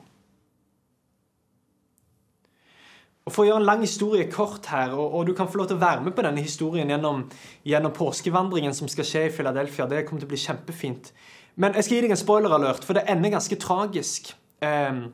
Og 3.23 3.31
For 3.31 3.45
å 3.45 3.47
gjøre 3.47 3.61
en 3.61 3.69
lang 3.69 3.83
historie 3.85 4.27
kort 4.31 4.67
her, 4.67 4.91
og, 4.97 5.13
og, 5.15 5.27
du 5.27 5.33
kan 5.37 5.47
få 5.47 5.61
lov 5.61 5.69
til 5.71 5.79
å 5.79 5.83
være 5.83 6.03
med 6.03 6.15
på 6.15 6.25
denne 6.25 6.43
historien 6.43 6.89
gjennom, 6.91 7.23
gjennom 7.63 7.93
påskevandringen 7.95 8.75
som 8.75 8.89
skal 8.91 9.07
skje 9.07 9.21
i 9.29 9.31
Philadelphia. 9.31 9.87
Det 9.87 10.03
kommer 10.03 10.25
til 10.25 10.27
å 10.27 10.33
bli 10.33 10.41
kjempefint. 10.43 11.13
Men 11.55 11.77
jeg 11.77 11.87
skal 11.87 11.95
gi 11.95 12.01
deg 12.03 12.15
en 12.15 12.19
spoiler-alert, 12.19 12.83
for 12.83 12.97
det 12.97 13.05
ender 13.07 13.31
ganske 13.31 13.57
tragisk. 13.63 14.33
Eh, 14.65 15.05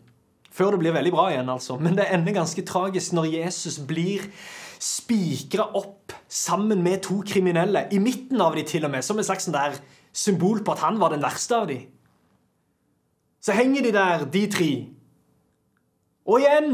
før 0.49 0.73
det 0.73 0.81
blir 0.81 0.95
veldig 0.97 1.13
bra 1.13 1.27
igjen, 1.29 1.53
altså. 1.53 1.77
Men 1.77 1.99
det 1.99 2.09
ender 2.09 2.39
ganske 2.39 2.65
tragisk 2.65 3.13
når 3.13 3.29
Jesus 3.35 3.77
blir 3.85 4.25
spikra 4.79 5.65
opp 5.75 6.13
sammen 6.31 6.83
med 6.83 7.03
to 7.03 7.19
kriminelle. 7.27 7.87
I 7.91 7.99
midten 7.99 8.41
av 8.41 8.55
de 8.55 8.63
til 8.63 8.87
og 8.87 8.93
med, 8.93 9.03
som 9.03 9.19
et 9.19 9.27
slags 9.27 9.49
sånn 9.49 9.57
der 9.57 9.75
symbol 10.15 10.63
på 10.63 10.73
at 10.73 10.85
han 10.85 10.99
var 11.01 11.13
den 11.13 11.23
verste 11.23 11.57
av 11.57 11.67
de. 11.69 11.81
Så 13.43 13.55
henger 13.55 13.85
de 13.85 13.91
der, 13.95 14.25
de 14.31 14.47
tre. 14.51 14.71
Og 16.27 16.41
igjen 16.41 16.73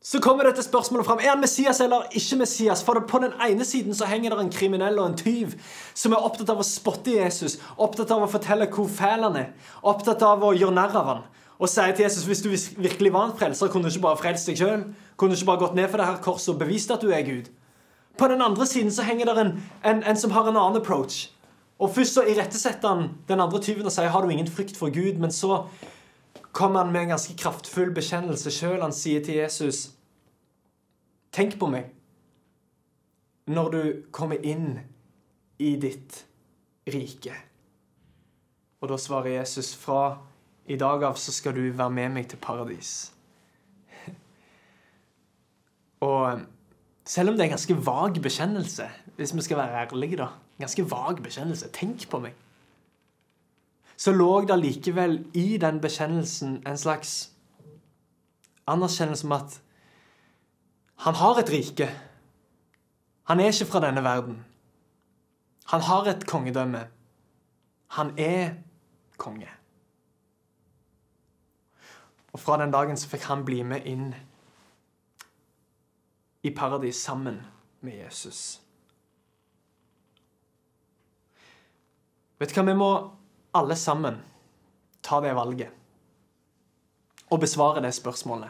så 0.00 0.16
kommer 0.22 0.46
dette 0.48 0.62
spørsmålet 0.64 1.06
fram. 1.06 1.20
Er 1.20 1.34
han 1.34 1.42
Messias 1.42 1.82
eller 1.84 2.06
ikke 2.16 2.38
Messias? 2.40 2.82
For 2.86 3.02
på 3.04 3.20
den 3.20 3.34
ene 3.44 3.66
siden 3.68 3.94
så 3.94 4.08
henger 4.08 4.32
det 4.32 4.46
en 4.46 4.54
kriminell 4.54 4.98
og 4.98 5.10
en 5.10 5.18
tyv 5.18 5.58
som 5.94 6.14
er 6.16 6.24
opptatt 6.24 6.54
av 6.54 6.62
å 6.62 6.66
spotte 6.66 7.18
Jesus, 7.18 7.58
opptatt 7.76 8.14
av 8.14 8.24
å 8.24 8.30
fortelle 8.30 8.70
hvor 8.72 8.88
fæl 8.88 9.26
han 9.28 9.36
er, 9.42 9.52
opptatt 9.82 10.24
av 10.24 10.46
å 10.46 10.54
gjøre 10.56 10.76
narr 10.78 10.96
av 11.02 11.12
han 11.12 11.28
og 11.60 11.68
sier 11.68 11.92
til 11.92 12.06
Jesus 12.06 12.24
hvis 12.24 12.40
du 12.40 12.48
virkelig 12.80 13.12
var 13.12 13.28
en 13.28 13.36
frelser, 13.38 13.68
kunne 13.68 13.84
du 13.84 13.92
ikke 13.92 14.06
bare 14.06 14.16
frelst 14.16 14.48
deg 14.48 14.56
sjøl? 14.56 14.84
Kunne 15.20 15.34
du 15.34 15.36
ikke 15.36 15.50
bare 15.50 15.60
gått 15.60 15.76
ned 15.76 15.90
for 15.92 16.00
det 16.00 16.06
her 16.08 16.22
korset 16.24 16.54
og 16.54 16.62
bevist 16.62 16.90
at 16.94 17.04
du 17.04 17.12
er 17.12 17.26
Gud? 17.26 17.50
På 18.18 18.28
den 18.28 18.40
andre 18.42 18.66
siden 18.66 18.92
så 18.92 19.04
henger 19.04 19.28
det 19.28 19.36
en, 19.42 19.52
en, 19.84 20.02
en 20.02 20.16
som 20.16 20.32
har 20.32 20.48
en 20.48 20.56
annen 20.56 20.80
approach. 20.80 21.28
Og 21.80 21.92
Først 21.94 22.14
så 22.16 22.24
irettesetter 22.28 22.88
han 22.88 23.10
den 23.28 23.40
andre 23.40 23.60
tyven 23.60 23.86
og 23.88 23.92
sier 23.92 24.08
har 24.12 24.24
du 24.24 24.32
ingen 24.32 24.48
frykt 24.48 24.76
for 24.76 24.92
Gud. 24.92 25.20
Men 25.20 25.32
så 25.32 25.66
kommer 26.52 26.84
han 26.84 26.92
med 26.92 27.00
en 27.02 27.14
ganske 27.14 27.36
kraftfull 27.36 27.92
bekjennelse 27.96 28.52
sjøl. 28.52 28.80
Han 28.80 28.96
sier 28.96 29.24
til 29.24 29.40
Jesus 29.40 29.90
Tenk 31.32 31.60
på 31.60 31.68
meg 31.70 31.92
når 33.50 33.68
du 33.70 33.82
kommer 34.10 34.40
inn 34.42 34.80
i 35.62 35.76
ditt 35.78 36.24
rike. 36.90 37.36
Og 38.82 38.90
da 38.90 38.98
svarer 38.98 39.36
Jesus 39.36 39.74
fra 39.78 40.29
i 40.66 40.76
dag 40.76 41.04
av 41.04 41.16
så 41.18 41.32
skal 41.32 41.54
du 41.56 41.62
være 41.70 41.90
med 41.90 42.12
meg 42.14 42.28
til 42.28 42.38
paradis. 42.42 43.12
Og 46.10 46.42
selv 47.04 47.30
om 47.30 47.34
det 47.36 47.44
er 47.44 47.50
en 47.50 47.56
ganske 47.56 47.80
vag 47.86 48.22
bekjennelse, 48.22 48.86
hvis 49.16 49.34
vi 49.34 49.48
skal 49.48 49.62
være 49.62 49.84
ærlige, 49.86 50.16
da 50.16 50.28
Ganske 50.60 50.90
vag 50.90 51.22
bekjennelse. 51.24 51.70
Tenk 51.72 52.02
på 52.10 52.18
meg. 52.20 52.34
Så 53.96 54.12
lå 54.12 54.42
det 54.48 54.58
likevel 54.60 55.18
i 55.36 55.56
den 55.60 55.80
bekjennelsen 55.80 56.58
en 56.68 56.78
slags 56.78 57.30
anerkjennelse 58.68 59.26
om 59.26 59.32
at 59.32 59.56
han 61.04 61.16
har 61.16 61.40
et 61.40 61.52
rike. 61.52 61.88
Han 63.28 63.40
er 63.40 63.52
ikke 63.52 63.70
fra 63.72 63.80
denne 63.80 64.04
verden. 64.04 64.44
Han 65.72 65.80
har 65.80 66.08
et 66.12 66.26
kongedømme. 66.26 66.86
Han 67.96 68.12
er 68.18 68.54
konge. 69.16 69.48
Og 72.32 72.40
fra 72.40 72.56
den 72.60 72.70
dagen 72.70 72.96
så 72.96 73.08
fikk 73.10 73.26
han 73.30 73.44
bli 73.44 73.62
med 73.66 73.86
inn 73.88 74.10
i 76.42 76.50
paradis 76.50 77.02
sammen 77.02 77.40
med 77.80 77.98
Jesus. 78.04 78.60
Vet 82.40 82.54
du 82.54 82.56
hva, 82.56 82.64
vi 82.70 82.76
må 82.78 82.90
alle 83.52 83.76
sammen 83.76 84.20
ta 85.04 85.20
det 85.20 85.34
valget 85.36 85.76
og 87.30 87.42
besvare 87.42 87.82
det 87.84 87.92
spørsmålet. 87.94 88.48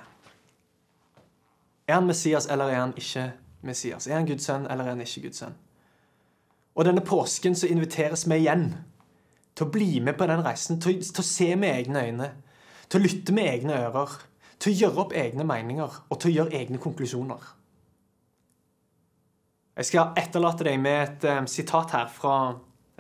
Er 1.89 1.99
han 1.99 2.07
Messias, 2.07 2.47
eller 2.47 2.71
er 2.71 2.81
han 2.81 2.95
ikke 2.97 3.33
Messias? 3.67 4.07
Er 4.07 4.15
han 4.15 4.27
Guds 4.29 4.47
sønn, 4.47 4.69
eller 4.71 4.85
er 4.85 4.95
han 4.95 5.01
ikke 5.01 5.25
Guds 5.27 5.43
sønn? 5.43 5.57
Og 6.75 6.87
denne 6.87 7.03
påsken 7.05 7.57
så 7.59 7.67
inviteres 7.67 8.29
vi 8.31 8.39
igjen 8.45 8.71
til 9.59 9.67
å 9.67 9.73
bli 9.75 9.99
med 10.01 10.15
på 10.17 10.29
den 10.31 10.45
reisen, 10.47 10.79
til, 10.81 11.03
til 11.03 11.21
å 11.25 11.27
se 11.27 11.51
med 11.59 11.75
egne 11.75 12.05
øyne 12.07 12.31
til 12.91 13.01
å 13.01 13.05
lytte 13.05 13.35
med 13.37 13.49
egne 13.53 13.79
ører, 13.87 14.19
til 14.61 14.73
å 14.73 14.79
gjøre 14.83 15.03
opp 15.05 15.15
egne 15.17 15.47
meninger 15.47 16.01
og 16.11 16.19
til 16.21 16.33
å 16.33 16.35
gjøre 16.41 16.59
egne 16.59 16.81
konklusjoner. 16.83 17.45
Jeg 19.81 19.89
skal 19.89 20.19
etterlate 20.19 20.67
deg 20.67 20.81
med 20.83 20.99
et 21.07 21.29
um, 21.31 21.47
sitat 21.49 21.95
her 21.97 22.11
fra 22.13 22.35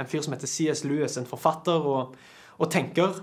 en 0.01 0.09
fyr 0.09 0.23
som 0.25 0.33
heter 0.33 0.49
C.S. 0.49 0.85
Lewis, 0.87 1.19
en 1.21 1.29
forfatter 1.29 1.85
og, 1.85 2.15
og 2.57 2.71
tenker. 2.73 3.19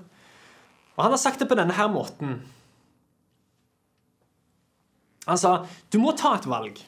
Og 0.94 1.02
Han 1.02 1.16
har 1.16 1.22
sagt 1.22 1.42
det 1.42 1.48
på 1.50 1.58
denne 1.58 1.74
her 1.74 1.90
måten. 1.90 2.42
Han 5.28 5.40
sa 5.42 5.60
du 5.92 5.98
må 6.04 6.14
ta 6.18 6.36
et 6.38 6.48
valg. 6.50 6.80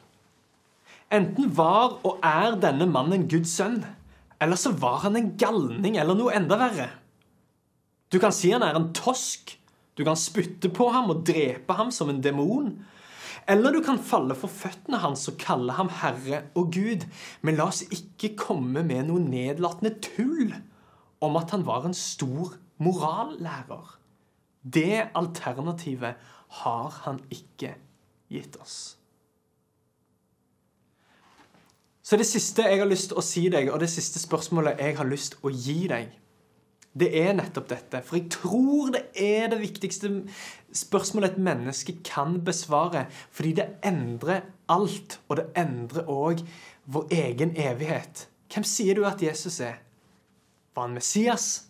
Enten 1.10 1.50
var 1.58 1.98
og 2.06 2.20
er 2.26 2.60
denne 2.62 2.86
mannen 2.90 3.26
Guds 3.32 3.56
sønn, 3.58 3.82
eller 4.40 4.60
så 4.60 4.72
var 4.78 5.02
han 5.08 5.18
en 5.18 5.34
galning 5.42 5.98
eller 5.98 6.18
noe 6.18 6.36
enda 6.38 6.60
verre. 6.60 6.92
Du 8.14 8.20
kan 8.22 8.34
si 8.34 8.52
han 8.54 8.64
er 8.66 8.78
en 8.78 8.92
tosk, 8.94 9.56
du 10.00 10.06
kan 10.08 10.16
spytte 10.16 10.70
på 10.72 10.86
ham 10.96 11.12
og 11.12 11.26
drepe 11.28 11.76
ham 11.76 11.90
som 11.92 12.08
en 12.08 12.22
demon. 12.24 12.72
Eller 13.52 13.74
du 13.76 13.82
kan 13.84 14.00
falle 14.00 14.36
for 14.40 14.48
føttene 14.48 15.02
hans 15.04 15.26
og 15.28 15.36
kalle 15.42 15.76
ham 15.76 15.90
Herre 16.00 16.46
og 16.56 16.70
Gud. 16.72 17.04
Men 17.44 17.58
la 17.60 17.66
oss 17.68 17.82
ikke 17.92 18.32
komme 18.40 18.86
med 18.88 19.10
noe 19.10 19.20
nedlatende 19.20 19.92
tull 20.06 20.54
om 21.20 21.36
at 21.36 21.52
han 21.52 21.66
var 21.68 21.90
en 21.90 21.98
stor 21.98 22.56
morallærer. 22.80 23.98
Det 24.64 25.10
alternativet 25.20 26.16
har 26.62 26.96
han 27.04 27.20
ikke 27.28 27.74
gitt 28.32 28.56
oss. 28.64 28.80
Så 32.00 32.16
det 32.16 32.30
siste 32.30 32.64
jeg 32.64 32.80
har 32.80 32.88
lyst 32.88 33.12
til 33.12 33.20
å 33.20 33.26
si 33.26 33.44
deg, 33.52 33.68
og 33.68 33.84
det 33.84 33.92
siste 33.92 34.24
spørsmålet 34.24 34.80
jeg 34.80 34.96
har 34.98 35.12
lyst 35.12 35.36
til 35.36 35.46
å 35.46 35.52
gi 35.54 35.82
deg, 35.92 36.16
det 36.98 37.10
er 37.22 37.36
nettopp 37.38 37.70
dette. 37.70 38.02
For 38.06 38.18
jeg 38.18 38.30
tror 38.34 38.94
det 38.96 39.04
er 39.14 39.50
det 39.52 39.62
viktigste 39.62 40.10
spørsmålet 40.76 41.36
et 41.36 41.44
menneske 41.50 41.98
kan 42.06 42.40
besvare. 42.46 43.06
Fordi 43.32 43.54
det 43.62 43.68
endrer 43.86 44.48
alt, 44.70 45.20
og 45.30 45.38
det 45.38 45.50
endrer 45.58 46.10
òg 46.10 46.44
vår 46.90 47.14
egen 47.14 47.54
evighet. 47.58 48.28
Hvem 48.50 48.66
sier 48.66 48.98
du 48.98 49.06
at 49.06 49.22
Jesus 49.22 49.60
er? 49.62 49.78
Var 50.76 50.88
han 50.88 50.98
Messias, 50.98 51.70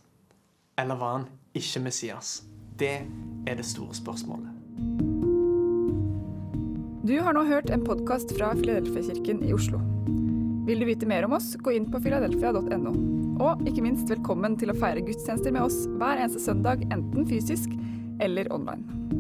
eller 0.80 0.96
var 0.96 1.18
han 1.18 1.28
ikke 1.54 1.84
Messias? 1.84 2.44
Det 2.80 3.02
er 3.48 3.60
det 3.60 3.66
store 3.68 3.96
spørsmålet. 3.96 4.56
Du 7.10 7.16
har 7.20 7.34
nå 7.34 7.44
hørt 7.44 7.72
en 7.74 7.84
podkast 7.84 8.32
fra 8.38 8.54
Filadelfia-kirken 8.56 9.44
i 9.44 9.54
Oslo. 9.56 9.99
Vil 10.70 10.80
du 10.80 10.86
vite 10.86 11.08
mer 11.10 11.26
om 11.26 11.34
oss, 11.34 11.56
gå 11.56 11.72
inn 11.74 11.88
på 11.90 11.98
filadelfia.no. 12.04 12.92
Og 13.42 13.64
ikke 13.66 13.82
minst 13.82 14.12
velkommen 14.12 14.54
til 14.62 14.70
å 14.70 14.76
feire 14.78 15.02
gudstjenester 15.02 15.56
med 15.56 15.66
oss 15.66 15.80
hver 15.98 16.22
eneste 16.22 16.44
søndag, 16.44 16.84
enten 16.94 17.26
fysisk 17.26 17.74
eller 18.22 18.52
online. 18.54 19.19